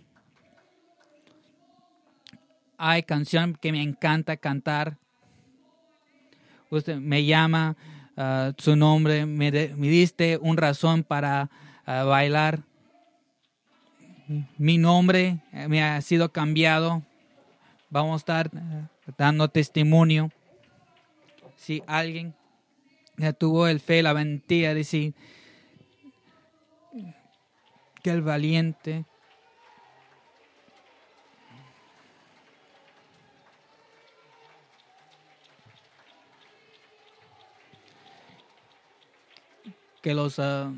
Hay 2.77 3.05
canción 3.05 3.57
que 3.61 3.71
me 3.71 3.83
encanta 3.83 4.37
cantar. 4.37 4.99
Usted 6.71 6.97
me 6.97 7.25
llama 7.25 7.77
Ah, 8.17 8.53
su 8.59 8.77
nombre, 8.77 9.25
me, 9.25 9.51
diste 9.51 10.39
un 10.41 10.57
razón 10.57 11.03
para 11.03 11.51
ah, 11.87 12.05
bailar. 12.05 12.61
Mi 14.59 14.79
nombre 14.79 15.41
eh, 15.53 15.69
me 15.69 15.83
ha 15.83 16.01
sido 16.03 16.31
cambiado. 16.31 17.03
Vamos 17.93 18.15
a 18.15 18.17
estar 18.17 18.47
eh, 18.47 18.89
dando 19.19 19.49
testimonio. 19.49 20.31
Si 21.57 21.83
alguien 21.87 22.35
tuvo 23.39 23.67
el 23.67 23.81
fe, 23.81 24.03
la 24.03 24.15
valentía 24.15 24.71
de 24.71 24.75
decir 24.77 25.15
que 28.03 28.11
el 28.11 28.23
valiente 28.23 29.05
que 40.01 40.15
los 40.15 40.39
uh, 40.39 40.75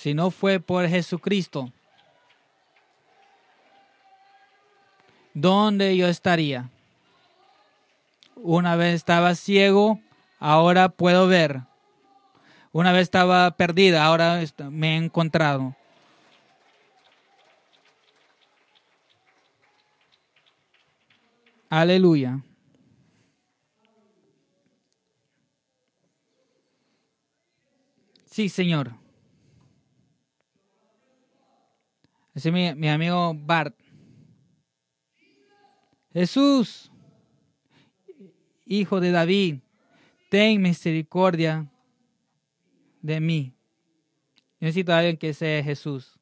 si 0.00 0.14
no 0.14 0.30
fue 0.30 0.60
por 0.60 0.88
Jesucristo, 0.88 1.70
¿dónde 5.34 5.94
yo 5.94 6.08
estaría? 6.08 6.70
Una 8.34 8.76
vez 8.76 8.94
estaba 8.94 9.34
ciego, 9.34 10.00
ahora 10.38 10.88
puedo 10.88 11.26
ver. 11.26 11.64
Una 12.72 12.92
vez 12.92 13.02
estaba 13.02 13.50
perdida, 13.58 14.06
ahora 14.06 14.42
me 14.70 14.94
he 14.94 14.96
encontrado. 14.96 15.76
Aleluya. 21.68 22.42
Sí, 28.24 28.48
Señor. 28.48 28.99
Ese 32.34 32.52
mi, 32.52 32.74
mi 32.74 32.88
amigo 32.88 33.34
Bart. 33.34 33.74
Jesús, 36.12 36.90
hijo 38.64 39.00
de 39.00 39.10
David, 39.10 39.58
ten 40.30 40.60
misericordia 40.60 41.70
de 43.02 43.20
mí. 43.20 43.52
Necesito 44.58 44.92
a 44.92 44.98
alguien 44.98 45.16
que 45.16 45.32
sea 45.34 45.62
Jesús. 45.62 46.20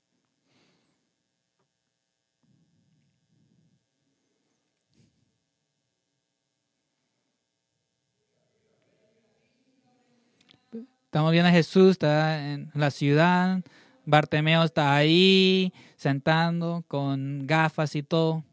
Estamos 11.08 11.32
viendo 11.32 11.48
a 11.48 11.52
Jesús, 11.52 11.92
está 11.92 12.52
en 12.52 12.70
la 12.74 12.90
ciudad. 12.90 13.62
Bartemeo 14.04 14.62
está 14.62 14.94
ahí, 14.94 15.72
sentando 15.98 16.84
con 16.86 17.44
gafas 17.46 17.96
y 17.96 18.04
todo. 18.04 18.44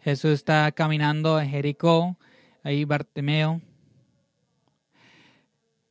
Jesús 0.00 0.32
está 0.32 0.72
caminando 0.72 1.38
en 1.38 1.48
Jericó, 1.48 2.16
ahí 2.64 2.84
Bartemeo. 2.84 3.60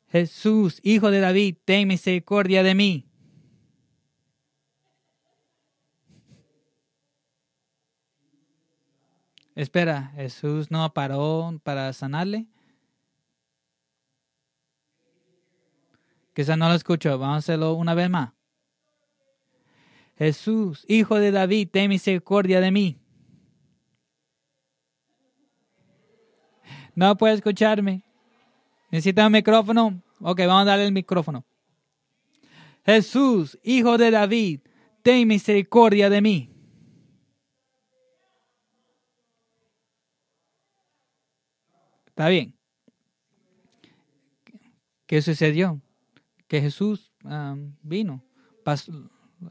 Jesús, 0.09 0.81
hijo 0.83 1.11
de 1.11 1.21
David, 1.21 1.55
ten 1.63 1.87
misericordia 1.87 2.63
de 2.63 2.75
mí. 2.75 3.05
Espera, 9.53 10.11
Jesús 10.15 10.71
no 10.71 10.91
paró 10.93 11.59
para 11.63 11.93
sanarle. 11.93 12.47
Quizás 16.33 16.57
no 16.57 16.69
lo 16.69 16.75
escucho. 16.75 17.17
Vamos 17.17 17.35
a 17.35 17.39
hacerlo 17.39 17.73
una 17.73 17.93
vez 17.93 18.09
más. 18.09 18.31
Jesús, 20.17 20.85
hijo 20.87 21.19
de 21.19 21.31
David, 21.31 21.69
ten 21.71 21.89
misericordia 21.89 22.61
de 22.61 22.71
mí. 22.71 22.97
No 26.95 27.17
puede 27.17 27.33
escucharme. 27.33 28.03
Necesita 28.91 29.25
un 29.25 29.31
micrófono. 29.31 30.01
Ok, 30.19 30.39
vamos 30.39 30.63
a 30.63 30.65
darle 30.65 30.85
el 30.85 30.91
micrófono. 30.91 31.45
Jesús, 32.85 33.57
hijo 33.63 33.97
de 33.97 34.11
David, 34.11 34.61
ten 35.01 35.27
misericordia 35.27 36.09
de 36.09 36.21
mí. 36.21 36.51
Está 42.07 42.27
bien. 42.27 42.55
¿Qué 45.07 45.21
sucedió? 45.21 45.81
Que 46.51 46.59
Jesús 46.59 47.13
vino. 47.81 48.25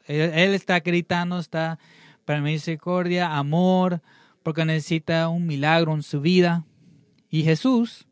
él, 0.05 0.53
está 0.53 0.81
gritando, 0.81 1.39
está 1.39 1.79
para 2.27 2.43
misericordia, 2.43 3.39
amor, 3.39 4.03
porque 4.43 4.67
necesita 4.67 5.31
un 5.31 5.47
milagro 5.47 5.95
en 5.95 6.03
su 6.03 6.21
vida. 6.21 6.67
Y 7.31 7.43
Jesús, 7.43 8.07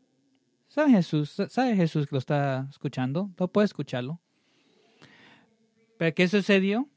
¿sabe 0.69 0.89
Jesús? 0.89 1.39
¿Sabe 1.49 1.75
Jesús 1.75 2.07
que 2.07 2.15
lo 2.15 2.17
está 2.17 2.65
escuchando? 2.71 3.29
No 3.39 3.47
puede 3.47 3.65
escucharlo. 3.65 4.19
¿Pero 5.99 6.15
qué 6.15 6.27
sucedió? 6.27 6.89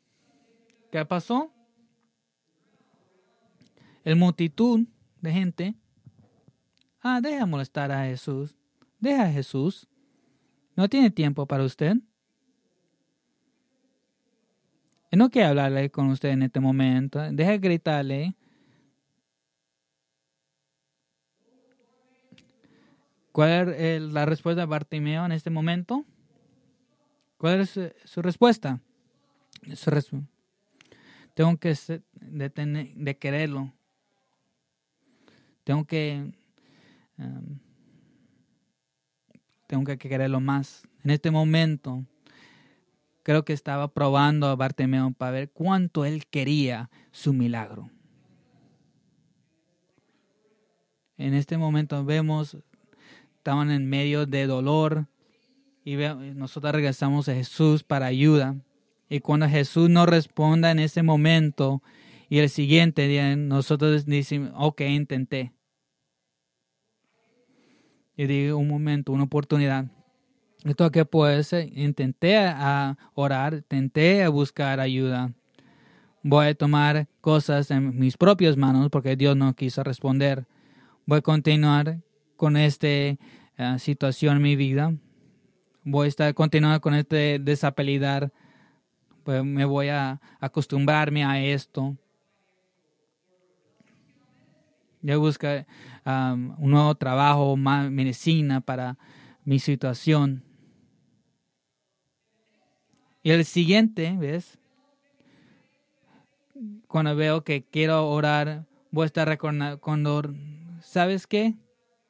¿Qué 0.90 1.04
pasó? 1.04 1.52
El 4.02 4.16
multitud 4.16 4.86
de 5.20 5.30
gente 5.30 5.74
Ah, 7.02 7.20
deja 7.20 7.44
molestar 7.44 7.92
a 7.92 8.06
Jesús. 8.06 8.56
Deja 8.98 9.24
a 9.24 9.30
Jesús. 9.30 9.86
No 10.76 10.88
tiene 10.88 11.10
tiempo 11.10 11.46
para 11.46 11.64
usted. 11.64 11.96
No 15.10 15.30
quiere 15.30 15.48
hablarle 15.48 15.90
con 15.90 16.08
usted 16.08 16.30
en 16.30 16.42
este 16.42 16.60
momento. 16.60 17.20
Deja 17.32 17.58
gritarle. 17.58 18.34
¿Cuál 23.32 23.74
es 23.74 24.00
la 24.00 24.26
respuesta 24.26 24.62
de 24.62 24.66
Bartimeo 24.66 25.24
en 25.24 25.32
este 25.32 25.50
momento? 25.50 26.04
¿Cuál 27.38 27.60
es 27.60 27.78
su 28.04 28.22
respuesta? 28.22 28.80
Tengo 31.34 31.56
que 31.56 31.74
de, 32.20 32.92
de 32.94 33.18
quererlo. 33.18 33.72
Tengo 35.64 35.84
que, 35.86 36.32
um, 37.18 37.58
tengo 39.72 39.86
que 39.86 39.96
quererlo 39.96 40.38
más. 40.38 40.86
En 41.02 41.12
este 41.12 41.30
momento, 41.30 42.04
creo 43.22 43.42
que 43.42 43.54
estaba 43.54 43.88
probando 43.88 44.48
a 44.48 44.54
Bartimeo 44.54 45.12
para 45.12 45.32
ver 45.32 45.50
cuánto 45.50 46.04
él 46.04 46.26
quería 46.26 46.90
su 47.10 47.32
milagro. 47.32 47.88
En 51.16 51.32
este 51.32 51.56
momento 51.56 52.04
vemos, 52.04 52.58
estaban 53.38 53.70
en 53.70 53.88
medio 53.88 54.26
de 54.26 54.46
dolor 54.46 55.06
y 55.86 55.96
nosotros 56.34 56.74
regresamos 56.74 57.30
a 57.30 57.34
Jesús 57.34 57.82
para 57.82 58.04
ayuda. 58.04 58.54
Y 59.08 59.20
cuando 59.20 59.48
Jesús 59.48 59.88
no 59.88 60.04
responda 60.04 60.70
en 60.70 60.80
ese 60.80 61.02
momento 61.02 61.82
y 62.28 62.40
el 62.40 62.50
siguiente 62.50 63.08
día, 63.08 63.34
nosotros 63.36 64.04
decimos, 64.04 64.50
ok, 64.54 64.82
intenté. 64.82 65.54
Y 68.16 68.26
digo, 68.26 68.58
un 68.58 68.68
momento, 68.68 69.12
una 69.12 69.24
oportunidad. 69.24 69.86
Esto 70.64 70.90
que 70.90 71.04
puede 71.04 71.42
ser, 71.44 71.76
intenté 71.76 72.38
a 72.38 72.96
orar, 73.14 73.54
intenté 73.54 74.22
a 74.22 74.28
buscar 74.28 74.80
ayuda. 74.80 75.32
Voy 76.22 76.46
a 76.46 76.54
tomar 76.54 77.08
cosas 77.20 77.70
en 77.70 77.98
mis 77.98 78.16
propias 78.16 78.56
manos 78.56 78.88
porque 78.90 79.16
Dios 79.16 79.36
no 79.36 79.54
quiso 79.54 79.82
responder. 79.82 80.46
Voy 81.04 81.18
a 81.18 81.22
continuar 81.22 81.98
con 82.36 82.56
esta 82.56 82.86
eh, 82.86 83.18
situación 83.78 84.36
en 84.36 84.42
mi 84.42 84.54
vida. 84.54 84.94
Voy 85.82 86.06
a 86.06 86.08
estar 86.08 86.34
continuando 86.34 86.80
con 86.80 86.94
este 86.94 87.40
desapelidar 87.40 88.32
pues 89.22 89.44
me 89.44 89.64
voy 89.64 89.88
a 89.88 90.20
acostumbrarme 90.40 91.24
a 91.24 91.42
esto. 91.42 91.96
Yo 95.02 95.20
busco 95.20 95.46
un 96.04 96.70
nuevo 96.70 96.94
trabajo, 96.94 97.56
más 97.56 97.90
medicina 97.90 98.60
para 98.60 98.96
mi 99.44 99.58
situación. 99.58 100.44
Y 103.22 103.30
el 103.30 103.44
siguiente, 103.44 104.16
¿ves? 104.18 104.58
Cuando 106.88 107.14
veo 107.14 107.44
que 107.44 107.64
quiero 107.64 108.08
orar, 108.08 108.66
voy 108.90 109.04
a 109.04 109.06
estar 109.06 109.28
recordando, 109.28 109.80
cuando, 109.80 110.22
¿sabes 110.80 111.26
qué? 111.26 111.54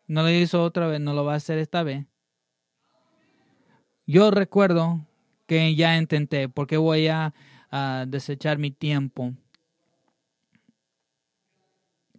No 0.07 0.23
lo 0.23 0.31
hizo 0.31 0.63
otra 0.63 0.87
vez, 0.87 1.01
no 1.01 1.15
lo 1.15 1.25
va 1.25 1.35
a 1.35 1.37
hacer 1.37 1.59
esta 1.59 1.83
vez. 1.83 2.07
Yo 4.07 4.31
recuerdo 4.31 5.07
que 5.47 5.75
ya 5.75 5.97
intenté, 5.97 6.49
porque 6.49 6.77
voy 6.77 7.09
a, 7.09 7.33
desechar 8.07 8.59
mi 8.59 8.71
tiempo. 8.71 9.33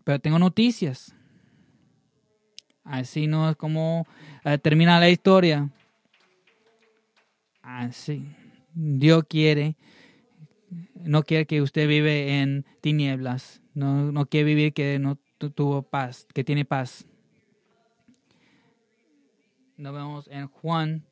Pero 0.03 0.19
tengo 0.19 0.39
noticias. 0.39 1.15
Así 2.83 3.27
no 3.27 3.49
es 3.49 3.55
como 3.55 4.05
eh, 4.43 4.57
termina 4.57 4.99
la 4.99 5.09
historia. 5.09 5.69
Así. 7.61 8.27
Dios 8.73 9.23
quiere, 9.29 9.77
no 10.95 11.23
quiere 11.23 11.45
que 11.45 11.61
usted 11.61 11.87
vive 11.87 12.41
en 12.41 12.65
tinieblas. 12.81 13.61
No, 13.73 14.11
no 14.11 14.25
quiere 14.25 14.45
vivir 14.45 14.73
que 14.73 14.99
no 14.99 15.19
tuvo 15.37 15.83
paz, 15.83 16.27
que 16.33 16.43
tiene 16.43 16.65
paz. 16.65 17.05
Nos 19.77 19.93
vemos 19.93 20.27
en 20.27 20.47
Juan 20.47 21.05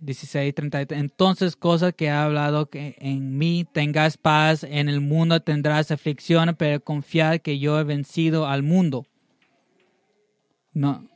16, 0.00 0.54
30. 0.54 0.82
Entonces, 0.90 1.56
cosa 1.56 1.92
que 1.92 2.10
ha 2.10 2.24
hablado 2.24 2.66
que 2.66 2.96
en 2.98 3.38
mí 3.38 3.66
tengas 3.70 4.16
paz, 4.16 4.64
en 4.64 4.88
el 4.88 5.00
mundo 5.00 5.40
tendrás 5.40 5.90
aflicción, 5.90 6.54
pero 6.58 6.80
confiar 6.80 7.40
que 7.40 7.58
yo 7.58 7.78
he 7.78 7.84
vencido 7.84 8.46
al 8.46 8.62
mundo. 8.62 9.06
No. 10.72 11.06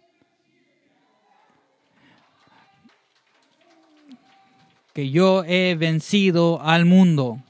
Que 4.92 5.10
yo 5.10 5.44
he 5.44 5.74
vencido 5.74 6.60
al 6.62 6.84
mundo. 6.84 7.42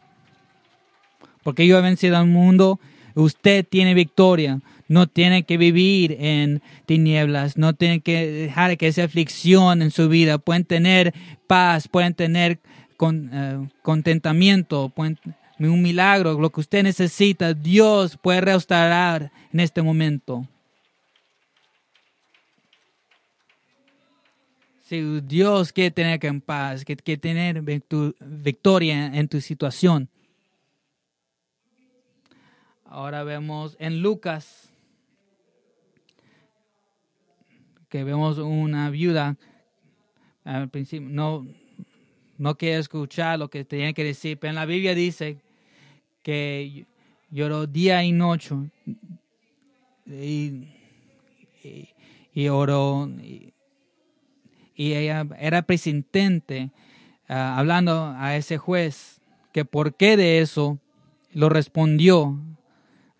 Porque 1.42 1.66
yo 1.66 1.78
he 1.78 1.82
vencido 1.82 2.16
al 2.16 2.26
mundo, 2.26 2.78
usted 3.14 3.66
tiene 3.66 3.94
victoria 3.94 4.60
no 4.88 5.06
tiene 5.06 5.44
que 5.44 5.58
vivir 5.58 6.16
en 6.18 6.62
tinieblas, 6.86 7.58
no 7.58 7.74
tiene 7.74 8.00
que 8.00 8.26
dejar 8.26 8.76
que 8.78 8.88
esa 8.88 9.04
aflicción 9.04 9.82
en 9.82 9.90
su 9.90 10.08
vida, 10.08 10.38
pueden 10.38 10.64
tener 10.64 11.14
paz, 11.46 11.86
pueden 11.88 12.14
tener 12.14 12.58
con, 12.96 13.30
eh, 13.32 13.68
contentamiento, 13.82 14.88
pueden, 14.88 15.18
un 15.58 15.82
milagro, 15.82 16.40
lo 16.40 16.50
que 16.50 16.60
usted 16.60 16.82
necesita, 16.82 17.52
Dios 17.52 18.16
puede 18.16 18.40
restaurar 18.40 19.30
en 19.52 19.60
este 19.60 19.82
momento. 19.82 20.46
Si 24.84 25.20
Dios 25.20 25.70
quiere 25.70 25.90
tener 25.90 26.24
en 26.24 26.40
paz, 26.40 26.82
quiere 26.82 27.18
tener 27.18 27.60
victoria 27.60 29.06
en 29.06 29.28
tu 29.28 29.38
situación. 29.42 30.08
Ahora 32.86 33.22
vemos 33.22 33.76
en 33.78 34.00
Lucas 34.00 34.72
que 37.88 38.04
vemos 38.04 38.38
una 38.38 38.90
viuda 38.90 39.36
al 40.44 40.70
principio 40.70 41.08
no, 41.10 41.46
no 42.38 42.56
quiere 42.56 42.78
escuchar 42.78 43.38
lo 43.38 43.48
que 43.48 43.64
tenía 43.64 43.92
que 43.92 44.04
decir, 44.04 44.38
pero 44.38 44.50
en 44.50 44.54
la 44.54 44.64
Biblia 44.64 44.94
dice 44.94 45.38
que 46.22 46.86
lloró 47.30 47.66
día 47.66 48.02
y 48.02 48.12
noche 48.12 48.54
y, 50.06 50.68
y, 52.32 52.48
oró 52.48 53.10
y, 53.22 53.52
ella 54.76 55.26
era 55.38 55.62
presentente 55.62 56.70
ah, 57.28 57.58
hablando 57.58 58.14
a 58.16 58.36
ese 58.36 58.56
juez 58.56 59.20
que 59.52 59.64
por 59.64 59.96
qué 59.96 60.16
de 60.16 60.38
eso 60.38 60.78
lo 61.32 61.48
respondió, 61.50 62.38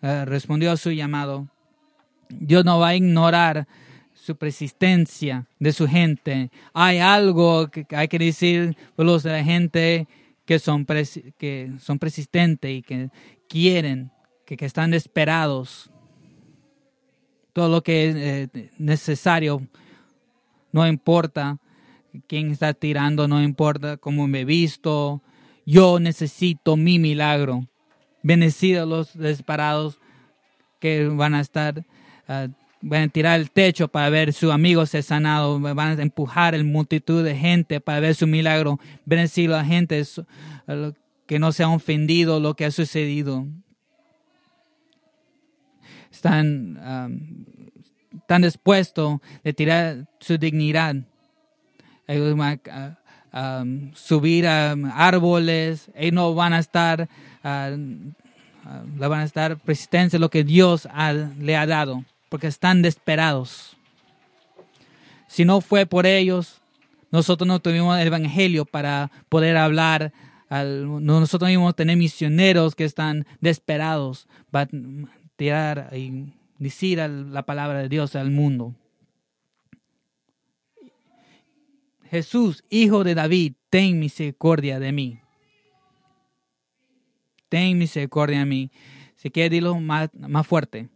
ah, 0.01 0.25
respondió 0.25 0.71
a 0.71 0.77
su 0.77 0.91
llamado. 0.91 1.47
Dios 2.29 2.63
no 2.63 2.79
va 2.79 2.89
a 2.89 2.95
ignorar 2.95 3.67
su 4.29 4.35
persistencia 4.35 5.47
de 5.57 5.73
su 5.73 5.87
gente. 5.87 6.51
Hay 6.71 6.99
algo 6.99 7.67
que 7.69 7.87
hay 7.89 8.07
que 8.07 8.19
decir 8.19 8.77
por 8.95 9.07
los 9.07 9.23
de 9.23 9.31
la 9.31 9.43
gente 9.43 10.07
que 10.45 10.59
son, 10.59 10.85
que 10.85 11.71
son 11.79 11.97
persistentes 11.97 12.69
y 12.69 12.83
que 12.83 13.09
quieren, 13.47 14.11
que, 14.45 14.55
que 14.55 14.67
están 14.67 14.93
esperados. 14.93 15.89
Todo 17.53 17.69
lo 17.69 17.81
que 17.81 18.09
es 18.09 18.15
eh, 18.15 18.69
necesario, 18.77 19.67
no 20.71 20.87
importa 20.87 21.57
quién 22.27 22.51
está 22.51 22.75
tirando, 22.75 23.27
no 23.27 23.41
importa 23.41 23.97
cómo 23.97 24.27
me 24.27 24.41
he 24.41 24.45
visto. 24.45 25.23
Yo 25.65 25.99
necesito 25.99 26.77
mi 26.77 26.99
milagro. 26.99 27.67
Bendecidos 28.21 28.87
los 28.87 29.17
desesperados 29.17 29.97
que 30.79 31.07
van 31.07 31.33
a 31.33 31.41
estar 31.41 31.79
uh, 32.27 32.53
van 32.81 33.03
a 33.03 33.07
tirar 33.09 33.39
el 33.39 33.51
techo 33.51 33.87
para 33.87 34.09
ver 34.09 34.33
su 34.33 34.51
amigo 34.51 34.85
ser 34.85 35.03
sanado, 35.03 35.59
van 35.59 35.99
a 35.99 36.01
empujar 36.01 36.55
el 36.55 36.63
multitud 36.63 37.23
de 37.23 37.35
gente 37.35 37.81
para 37.81 37.99
ver 37.99 38.15
su 38.15 38.27
milagro, 38.27 38.79
bendecir 39.05 39.51
a 39.51 39.57
la 39.57 39.65
gente 39.65 40.03
que 41.25 41.39
no 41.39 41.51
se 41.51 41.63
ha 41.63 41.69
ofendido 41.69 42.39
lo 42.39 42.55
que 42.55 42.65
ha 42.65 42.71
sucedido. 42.71 43.45
Están, 46.11 46.79
tan 48.27 48.41
dispuestos 48.41 49.19
de 49.43 49.53
tirar 49.53 50.07
su 50.19 50.37
dignidad. 50.37 50.95
A 53.31 53.63
subir 53.93 54.47
a 54.47 54.71
árboles, 54.95 55.91
ellos 55.93 56.13
no 56.13 56.33
van 56.33 56.53
a 56.53 56.59
estar, 56.59 57.07
uh, 57.43 57.77
van 58.97 59.19
a 59.19 59.23
estar 59.23 59.59
lo 60.13 60.29
que 60.31 60.43
Dios 60.43 60.87
le 61.37 61.55
ha 61.55 61.67
dado 61.67 62.03
porque 62.29 62.47
están 62.47 62.81
desesperados. 62.81 63.75
Si 65.27 65.45
no 65.45 65.61
fue 65.61 65.85
por 65.85 66.05
ellos, 66.05 66.61
nosotros 67.11 67.47
no 67.47 67.59
tuvimos 67.59 67.99
el 67.99 68.07
Evangelio 68.07 68.65
para 68.65 69.11
poder 69.29 69.57
hablar. 69.57 70.13
nosotros 70.49 71.51
no 71.51 71.73
tener 71.73 71.97
misioneros 71.97 72.75
que 72.75 72.85
están 72.85 73.25
desesperados 73.41 74.27
para 74.51 74.69
tirar 75.35 75.89
y 75.95 76.33
decir 76.57 76.99
la 76.99 77.43
palabra 77.43 77.79
de 77.79 77.89
Dios 77.89 78.15
al 78.15 78.31
mundo. 78.31 78.75
Jesús, 82.09 82.63
hijo 82.69 83.03
de 83.03 83.13
David, 83.13 83.53
ten 83.69 83.99
misericordia 83.99 84.79
de 84.79 84.91
mí. 84.91 85.19
Ten 87.49 87.77
misericordia 87.77 88.39
de 88.39 88.45
mí. 88.45 88.71
Si 89.15 89.29
quiere, 89.29 89.49
dilo 89.49 89.79
más, 89.79 90.09
más 90.13 90.47
fuerte. 90.47 90.89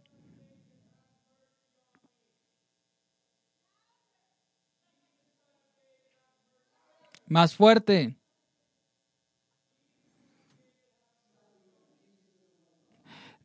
Más 7.26 7.54
fuerte. 7.54 8.16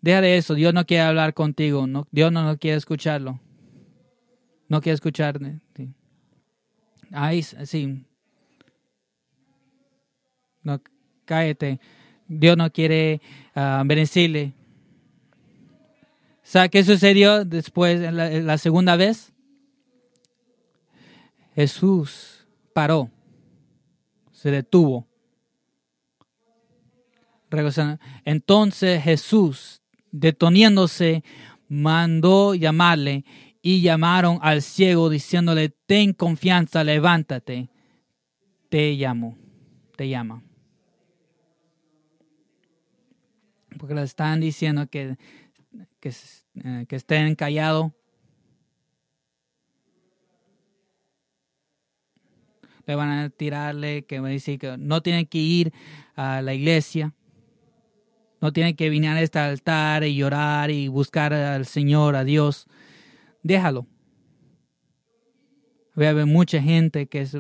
Deja 0.02 0.22
de 0.22 0.38
eso, 0.38 0.54
Dios 0.54 0.74
no 0.74 0.86
quiere 0.86 1.04
hablar 1.04 1.34
contigo, 1.34 1.86
no, 1.86 2.08
Dios 2.12 2.32
no, 2.32 2.44
no 2.44 2.58
quiere 2.58 2.78
escucharlo. 2.78 3.40
No 4.70 4.82
quiere 4.82 4.94
escuchar. 4.94 5.40
Sí. 5.76 5.90
Ahí, 7.12 7.42
sí. 7.44 8.06
No, 10.62 10.82
cállate. 11.26 11.80
Dios 12.28 12.56
no 12.56 12.72
quiere 12.72 13.20
uh, 13.56 13.86
bendecirle. 13.86 14.54
¿Sabe 16.44 16.70
qué 16.70 16.84
sucedió 16.84 17.44
después, 17.46 18.00
la, 18.00 18.30
la 18.30 18.58
segunda 18.58 18.96
vez? 18.96 19.34
Jesús 21.56 22.48
paró, 22.74 23.10
se 24.40 24.52
detuvo. 24.52 25.06
Entonces 28.24 29.04
Jesús, 29.04 29.82
detoniéndose, 30.12 31.26
mandó 31.68 32.56
llamarle 32.56 33.26
y 33.62 33.82
llamaron 33.82 34.40
al 34.42 34.62
ciego 34.62 35.10
diciéndole, 35.10 35.68
ten 35.86 36.14
confianza, 36.14 36.86
levántate, 36.86 37.70
te 38.70 38.94
llamo, 38.94 39.38
te 39.98 40.08
llama. 40.08 40.42
Porque 43.78 43.94
le 43.94 44.04
están 44.04 44.40
diciendo 44.40 44.88
que, 44.88 45.18
que, 46.00 46.14
eh, 46.64 46.86
que 46.88 46.96
estén 46.96 47.36
callados. 47.36 47.92
Le 52.90 52.96
van 52.96 53.12
a 53.12 53.30
tirarle, 53.30 54.02
que 54.06 54.20
me 54.20 54.32
dice 54.32 54.58
que 54.58 54.76
no 54.76 55.04
tienen 55.04 55.28
que 55.28 55.38
ir 55.38 55.72
a 56.16 56.42
la 56.42 56.56
iglesia. 56.56 57.14
No 58.42 58.52
tienen 58.52 58.76
que 58.76 58.90
venir 58.90 59.12
a 59.12 59.22
este 59.22 59.38
altar 59.38 60.04
y 60.04 60.16
llorar 60.16 60.72
y 60.72 60.88
buscar 60.88 61.32
al 61.32 61.68
Señor, 61.68 62.16
a 62.16 62.24
Dios. 62.24 62.66
Déjalo. 63.44 63.86
Voy 65.94 66.08
a 66.08 66.14
ver 66.14 66.26
mucha 66.26 66.60
gente 66.64 67.06
que 67.06 67.22
es 67.22 67.38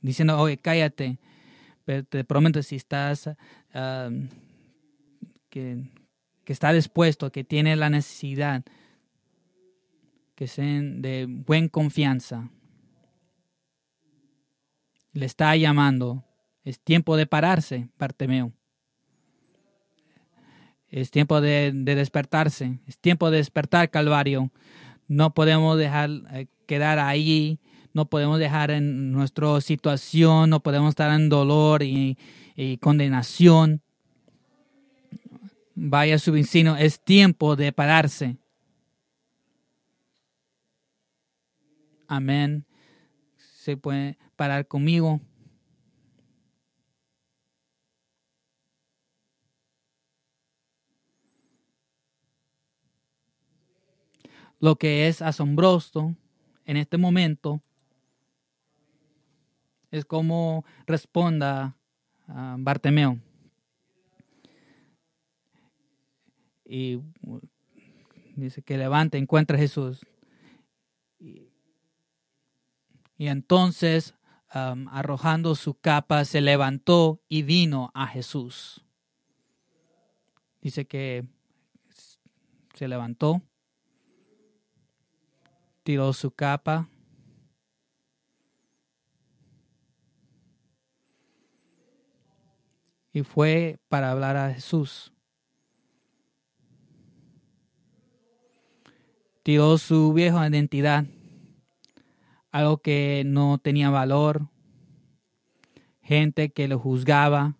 diciendo, 0.00 0.38
oye, 0.38 0.58
cállate. 0.58 1.18
Pero 1.84 2.04
te 2.04 2.22
prometo, 2.22 2.62
si 2.62 2.76
estás, 2.76 3.28
que, 5.50 5.90
que 6.44 6.52
está 6.52 6.72
dispuesto, 6.72 7.32
que 7.32 7.42
tiene 7.42 7.74
la 7.74 7.90
necesidad, 7.90 8.62
que 10.36 10.46
sean 10.46 11.02
de 11.02 11.26
buena 11.28 11.68
confianza, 11.68 12.48
le 15.12 15.26
está 15.26 15.54
llamando. 15.56 16.24
Es 16.64 16.80
tiempo 16.80 17.16
de 17.16 17.26
pararse, 17.26 17.88
Bartemeo. 17.98 18.52
Es 20.88 21.10
tiempo 21.10 21.40
de, 21.40 21.72
despertarse. 21.72 22.78
Es 22.86 22.98
tiempo 22.98 23.30
de 23.30 23.38
despertar, 23.38 23.90
Calvario. 23.90 24.50
No 25.08 25.32
podemos 25.32 25.78
dejar 25.78 26.10
eh, 26.32 26.46
quedar 26.66 26.98
ahí. 26.98 27.58
No 27.94 28.06
podemos 28.06 28.38
dejar 28.38 28.70
en 28.70 29.10
nuestra 29.10 29.60
situación. 29.60 30.50
No 30.50 30.60
podemos 30.60 30.90
estar 30.90 31.12
en 31.18 31.28
dolor 31.28 31.82
y, 31.82 32.16
condenación. 32.80 33.80
Vaya 35.74 36.18
su 36.18 36.32
vecino. 36.32 36.76
Es 36.76 37.02
tiempo 37.02 37.56
de 37.56 37.72
pararse. 37.72 38.36
Amén. 42.06 42.66
Se 43.36 43.78
puede 43.78 44.18
parar 44.42 44.66
conmigo. 44.66 45.20
Lo 54.58 54.74
que 54.74 55.06
es 55.06 55.22
asombroso 55.22 56.16
en 56.64 56.76
este 56.76 56.98
momento 56.98 57.62
es 59.92 60.04
cómo 60.04 60.64
responda 60.88 61.76
a 62.26 62.56
Bartemeo. 62.58 63.20
Y 66.64 66.98
dice 68.34 68.60
que 68.62 68.76
levante, 68.76 69.18
encuentra 69.18 69.56
a 69.56 69.60
Jesús. 69.60 70.04
Y, 71.20 71.48
entonces, 73.18 74.16
arrojando 74.52 75.54
su 75.54 75.74
capa, 75.74 76.24
se 76.24 76.40
levantó 76.40 77.20
y 77.28 77.42
vino 77.42 77.90
a 77.94 78.06
Jesús. 78.06 78.84
Dice 80.60 80.86
que 80.86 81.26
se 82.74 82.86
levantó 82.88 83.42
tiró 85.82 86.12
su 86.12 86.30
capa. 86.30 86.88
Y 93.12 93.22
fue 93.22 93.78
para 93.88 94.10
hablar 94.10 94.36
a 94.36 94.54
Jesús. 94.54 95.12
Tiró 99.42 99.76
su 99.76 100.12
vieja 100.12 100.48
identidad, 100.48 101.04
algo 102.52 102.78
que 102.78 103.24
no 103.26 103.58
tenía 103.58 103.90
valor, 103.90 104.48
gente 106.02 106.50
que 106.50 106.68
lo 106.68 106.78
juzgaba, 106.78 107.56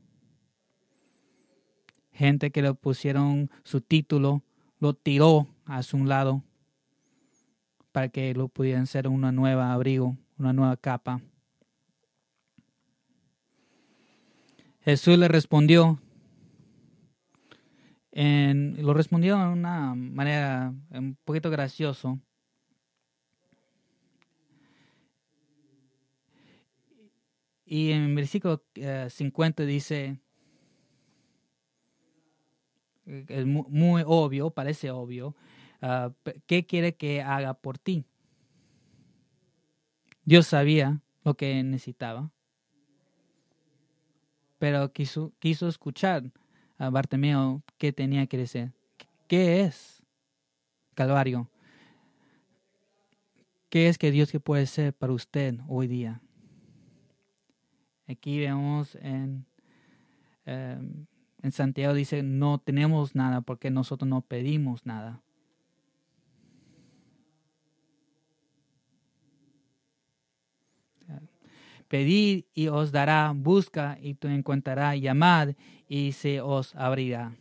gente 2.12 2.50
que 2.50 2.62
le 2.62 2.74
pusieron 2.74 3.50
su 3.64 3.80
título, 3.80 4.42
lo 4.78 4.94
tiró 4.94 5.48
a 5.64 5.82
su 5.82 6.04
lado 6.04 6.42
para 7.90 8.10
que 8.10 8.34
lo 8.34 8.48
pudieran 8.48 8.86
ser 8.86 9.08
una 9.08 9.32
nueva 9.32 9.72
abrigo, 9.72 10.16
una 10.38 10.52
nueva 10.52 10.76
capa. 10.76 11.20
Jesús 14.80 15.16
le 15.16 15.28
respondió, 15.28 16.00
en, 18.10 18.76
lo 18.84 18.92
respondió 18.92 19.38
de 19.38 19.46
una 19.46 19.94
manera 19.94 20.74
un 20.90 21.16
poquito 21.24 21.50
gracioso. 21.50 22.18
Y 27.72 27.92
en 27.92 28.02
el 28.02 28.14
versículo 28.14 28.62
50 29.08 29.62
eh, 29.62 29.66
dice, 29.66 30.20
es 33.06 33.46
muy 33.46 34.02
obvio, 34.04 34.50
parece 34.50 34.90
obvio, 34.90 35.34
Ah, 35.84 36.12
¿qué 36.46 36.64
quiere 36.64 36.94
que 36.94 37.22
haga 37.22 37.54
por 37.54 37.76
ti? 37.76 38.04
Dios 40.24 40.46
sabía 40.46 41.00
lo 41.24 41.34
que 41.34 41.60
necesitaba, 41.64 42.30
pero 44.60 44.92
quiso, 44.92 45.32
quiso 45.40 45.66
escuchar 45.66 46.30
a 46.78 46.90
Bartimeo 46.90 47.64
qué 47.78 47.92
tenía 47.92 48.28
que 48.28 48.38
decir. 48.38 48.72
¿Qué 49.26 49.62
es 49.62 50.04
Calvario? 50.94 51.50
¿Qué 53.68 53.88
es 53.88 53.98
que 53.98 54.12
Dios 54.12 54.30
que 54.30 54.38
puede 54.38 54.66
ser 54.66 54.94
para 54.94 55.14
usted 55.14 55.58
hoy 55.66 55.88
día? 55.88 56.20
Aquí 58.08 58.40
vemos 58.40 58.96
en, 58.96 59.46
em, 60.44 61.06
en 61.42 61.52
Santiago 61.52 61.94
dice, 61.94 62.22
no 62.22 62.58
tenemos 62.58 63.14
nada 63.14 63.40
porque 63.40 63.70
nosotros 63.70 64.08
no 64.08 64.22
pedimos 64.22 64.86
nada. 64.86 65.22
Pedid 71.88 72.44
y 72.54 72.68
os 72.68 72.90
dará, 72.90 73.32
busca 73.36 73.98
y 74.00 74.14
tú 74.14 74.28
encontrarás, 74.28 74.98
llamad 74.98 75.50
y 75.88 76.12
se 76.12 76.40
os 76.40 76.74
abrirá. 76.74 77.36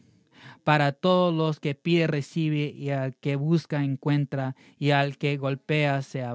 Para 0.65 0.91
todos 0.91 1.33
los 1.33 1.61
que 1.61 1.73
pide 1.73 2.05
recibe 2.05 2.65
y 2.65 2.89
al 2.89 3.15
que 3.15 3.37
busca 3.37 3.81
encuentra 3.81 4.57
y 4.77 4.91
al 4.91 5.17
que 5.17 5.37
golpea 5.37 6.01
se, 6.01 6.25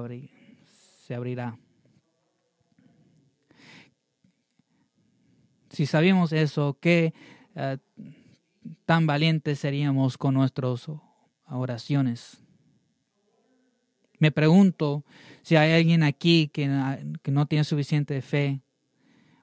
se 1.05 1.13
abrirá. 1.13 1.59
Si 5.77 5.85
sabemos 5.85 6.33
eso, 6.33 6.75
qué 6.81 7.13
eh, 7.53 7.77
tan 8.87 9.05
valientes 9.05 9.59
seríamos 9.59 10.17
con 10.17 10.33
nuestras 10.33 10.87
oraciones. 11.47 12.41
Me 14.17 14.31
pregunto 14.31 15.05
si 15.43 15.55
hay 15.55 15.73
alguien 15.73 16.01
aquí 16.01 16.47
que, 16.47 16.67
no 16.67 17.45
tiene 17.45 17.63
suficiente 17.63 18.19
fe 18.23 18.63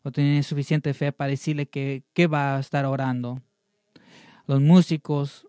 o 0.03 0.11
tiene 0.11 0.43
suficiente 0.43 0.93
fe 0.93 1.13
para 1.13 1.31
decirle 1.31 1.67
que, 1.67 2.03
va 2.27 2.57
a 2.57 2.59
estar 2.59 2.85
orando. 2.85 3.41
Los 4.49 4.61
músicos 4.61 5.47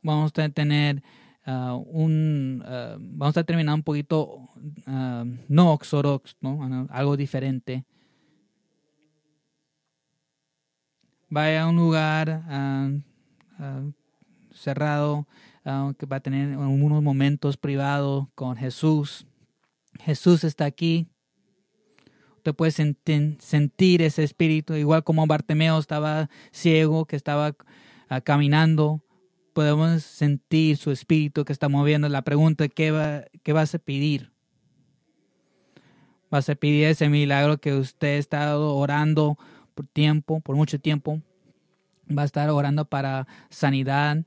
vamos 0.00 0.32
a 0.38 0.48
tener 0.48 1.02
uh, 1.46 1.74
un 1.74 2.64
uh, 2.66 2.96
vamos 2.98 3.36
a 3.36 3.44
terminar 3.44 3.74
un 3.74 3.82
poquito 3.82 4.48
uh, 4.86 5.26
no 5.46 5.74
oxorox, 5.74 6.38
¿no? 6.40 6.86
algo 6.88 7.18
diferente. 7.18 7.84
Vaya 11.28 11.62
a 11.62 11.68
un 11.68 11.76
lugar 11.76 12.42
ah, 12.48 12.90
cerrado, 14.52 15.26
ah, 15.64 15.92
que 15.98 16.06
va 16.06 16.16
a 16.16 16.20
tener 16.20 16.56
unos 16.56 17.02
momentos 17.02 17.56
privados 17.56 18.26
con 18.34 18.56
Jesús. 18.56 19.26
Jesús 20.00 20.44
está 20.44 20.64
aquí. 20.64 21.08
Usted 22.36 22.54
puede 22.54 22.72
sentir 22.72 24.02
ese 24.02 24.22
espíritu, 24.22 24.74
igual 24.74 25.02
como 25.02 25.26
Bartimeo 25.26 25.78
estaba 25.78 26.28
ciego, 26.52 27.06
que 27.06 27.16
estaba 27.16 27.54
caminando. 28.22 29.02
Podemos 29.54 30.02
sentir 30.02 30.76
su 30.76 30.90
espíritu 30.90 31.44
que 31.44 31.52
está 31.52 31.68
moviendo. 31.68 32.08
La 32.08 32.22
pregunta, 32.22 32.68
¿qué, 32.68 32.90
va, 32.90 33.24
qué 33.42 33.52
vas 33.54 33.74
a 33.74 33.78
pedir? 33.78 34.32
¿Vas 36.30 36.48
a 36.50 36.54
pedir 36.54 36.84
ese 36.86 37.08
milagro 37.08 37.58
que 37.58 37.72
usted 37.74 38.16
ha 38.16 38.18
estado 38.18 38.74
orando 38.74 39.38
por 39.74 39.86
tiempo, 39.86 40.40
por 40.40 40.56
mucho 40.56 40.78
tiempo? 40.78 41.20
¿Va 42.06 42.22
a 42.22 42.24
estar 42.26 42.48
orando 42.50 42.84
para 42.84 43.26
sanidad? 43.50 44.24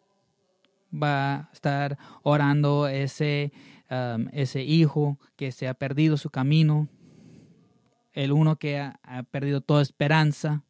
¿Va 0.94 1.36
a 1.36 1.50
estar 1.54 1.98
orando 2.24 2.88
ese, 2.88 3.52
um, 3.90 4.28
ese 4.32 4.64
hijo 4.64 5.20
que 5.36 5.52
se 5.52 5.68
ha 5.68 5.74
perdido 5.74 6.18
su 6.18 6.30
camino? 6.30 6.88
El 8.14 8.32
uno 8.32 8.56
que 8.56 8.80
ha 8.80 9.24
perdido 9.32 9.62
toda 9.62 9.82
esperanza. 9.82 10.64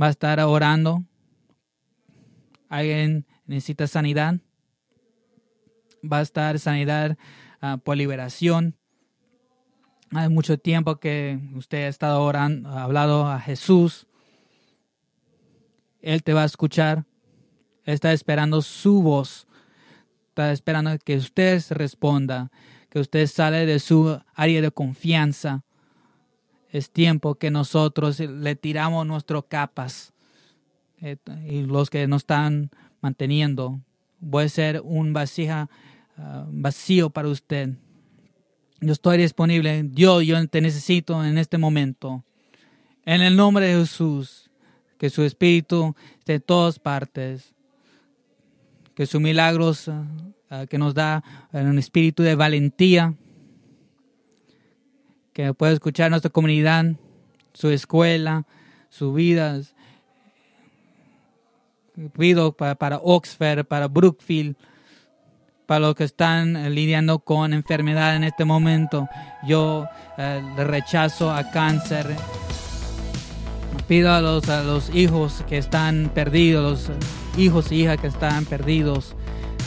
¿Va 0.00 0.06
a 0.06 0.10
estar 0.10 0.38
orando 0.40 1.04
alguien 2.68 3.26
necesita 3.46 3.86
sanidad, 3.86 4.36
va 6.00 6.18
a 6.18 6.22
estar 6.22 6.58
sanidad 6.58 7.16
ah, 7.60 7.78
por 7.82 7.96
liberación. 7.96 8.76
Hay 10.12 10.28
mucho 10.30 10.58
tiempo 10.58 10.96
que 10.96 11.38
usted 11.54 11.84
ha 11.84 11.88
estado 11.88 12.22
orando, 12.22 12.70
ha 12.70 12.84
hablado 12.84 13.26
a 13.26 13.40
Jesús. 13.40 14.06
Él 16.00 16.22
te 16.22 16.32
va 16.32 16.42
a 16.42 16.46
escuchar. 16.46 17.04
está 17.84 18.12
esperando 18.12 18.62
su 18.62 19.02
voz. 19.02 19.46
Está 20.28 20.52
esperando 20.52 20.96
que 21.04 21.16
usted 21.16 21.62
responda, 21.70 22.50
que 22.88 23.00
usted 23.00 23.26
sale 23.26 23.66
de 23.66 23.80
su 23.80 24.18
área 24.34 24.62
de 24.62 24.70
confianza. 24.70 25.64
Es 26.70 26.90
tiempo 26.90 27.34
que 27.34 27.50
nosotros 27.50 28.20
le 28.20 28.56
tiramos 28.56 29.06
nuestras 29.06 29.44
capas 29.48 30.12
eh, 31.00 31.16
y 31.46 31.62
los 31.62 31.90
que 31.90 32.06
no 32.06 32.16
están 32.16 32.70
manteniendo. 33.00 33.80
Voy 34.20 34.44
a 34.44 34.48
ser 34.48 34.80
un 34.84 35.12
vasija, 35.12 35.68
ah, 36.16 36.46
vacío 36.50 37.10
para 37.10 37.28
usted. 37.28 37.76
Yo 38.80 38.92
estoy 38.92 39.18
disponible. 39.18 39.82
Dios, 39.84 40.24
yo 40.24 40.46
te 40.48 40.60
necesito 40.60 41.24
en 41.24 41.36
este 41.36 41.58
momento. 41.58 42.24
En 43.04 43.22
el 43.22 43.36
nombre 43.36 43.66
de 43.66 43.80
Jesús, 43.80 44.50
que 44.98 45.10
su 45.10 45.22
espíritu 45.22 45.96
esté 46.18 46.34
en 46.34 46.42
todas 46.42 46.78
partes. 46.78 47.54
Que 48.94 49.06
su 49.06 49.18
milagros 49.20 49.88
ah, 50.50 50.66
que 50.68 50.78
nos 50.78 50.94
da 50.94 51.24
un 51.52 51.78
espíritu 51.78 52.22
de 52.22 52.36
valentía. 52.36 53.14
Que 55.32 55.54
pueda 55.54 55.72
escuchar 55.72 56.10
nuestra 56.10 56.30
comunidad, 56.30 56.84
su 57.54 57.70
escuela, 57.70 58.46
su 58.90 59.12
vida, 59.12 59.60
pido 62.16 62.52
para, 62.52 62.98
Oxford, 62.98 63.64
para 63.64 63.88
Brookfield, 63.88 64.56
para 65.68 65.80
los 65.80 65.94
que 65.96 66.04
están 66.04 66.74
lidiando 66.74 67.18
con 67.18 67.52
enfermedad 67.52 68.16
en 68.16 68.24
este 68.24 68.46
momento. 68.46 69.06
Yo 69.46 69.84
eh, 70.16 70.40
rechazo 70.56 71.30
a 71.30 71.50
cáncer. 71.50 72.06
Pido 73.86 74.10
a 74.14 74.22
los, 74.22 74.48
a 74.48 74.62
los 74.62 74.88
hijos 74.94 75.44
que 75.46 75.58
están 75.58 76.10
perdidos, 76.14 76.88
los 76.88 77.38
hijos 77.38 77.70
y 77.70 77.82
hijas 77.82 77.98
que 77.98 78.06
están 78.06 78.46
perdidos, 78.46 79.14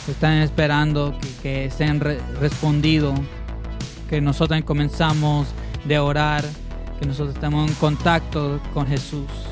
que 0.04 0.10
están 0.10 0.38
esperando 0.38 1.16
que, 1.40 1.70
sean 1.70 2.00
respondidos, 2.00 3.14
que 4.10 4.20
nosotros 4.20 4.60
comenzamos 4.62 5.46
de 5.84 6.00
orar, 6.00 6.44
que 6.98 7.06
nosotros 7.06 7.36
estemos 7.36 7.70
en 7.70 7.76
contacto 7.76 8.60
con 8.74 8.88
Jesús. 8.88 9.51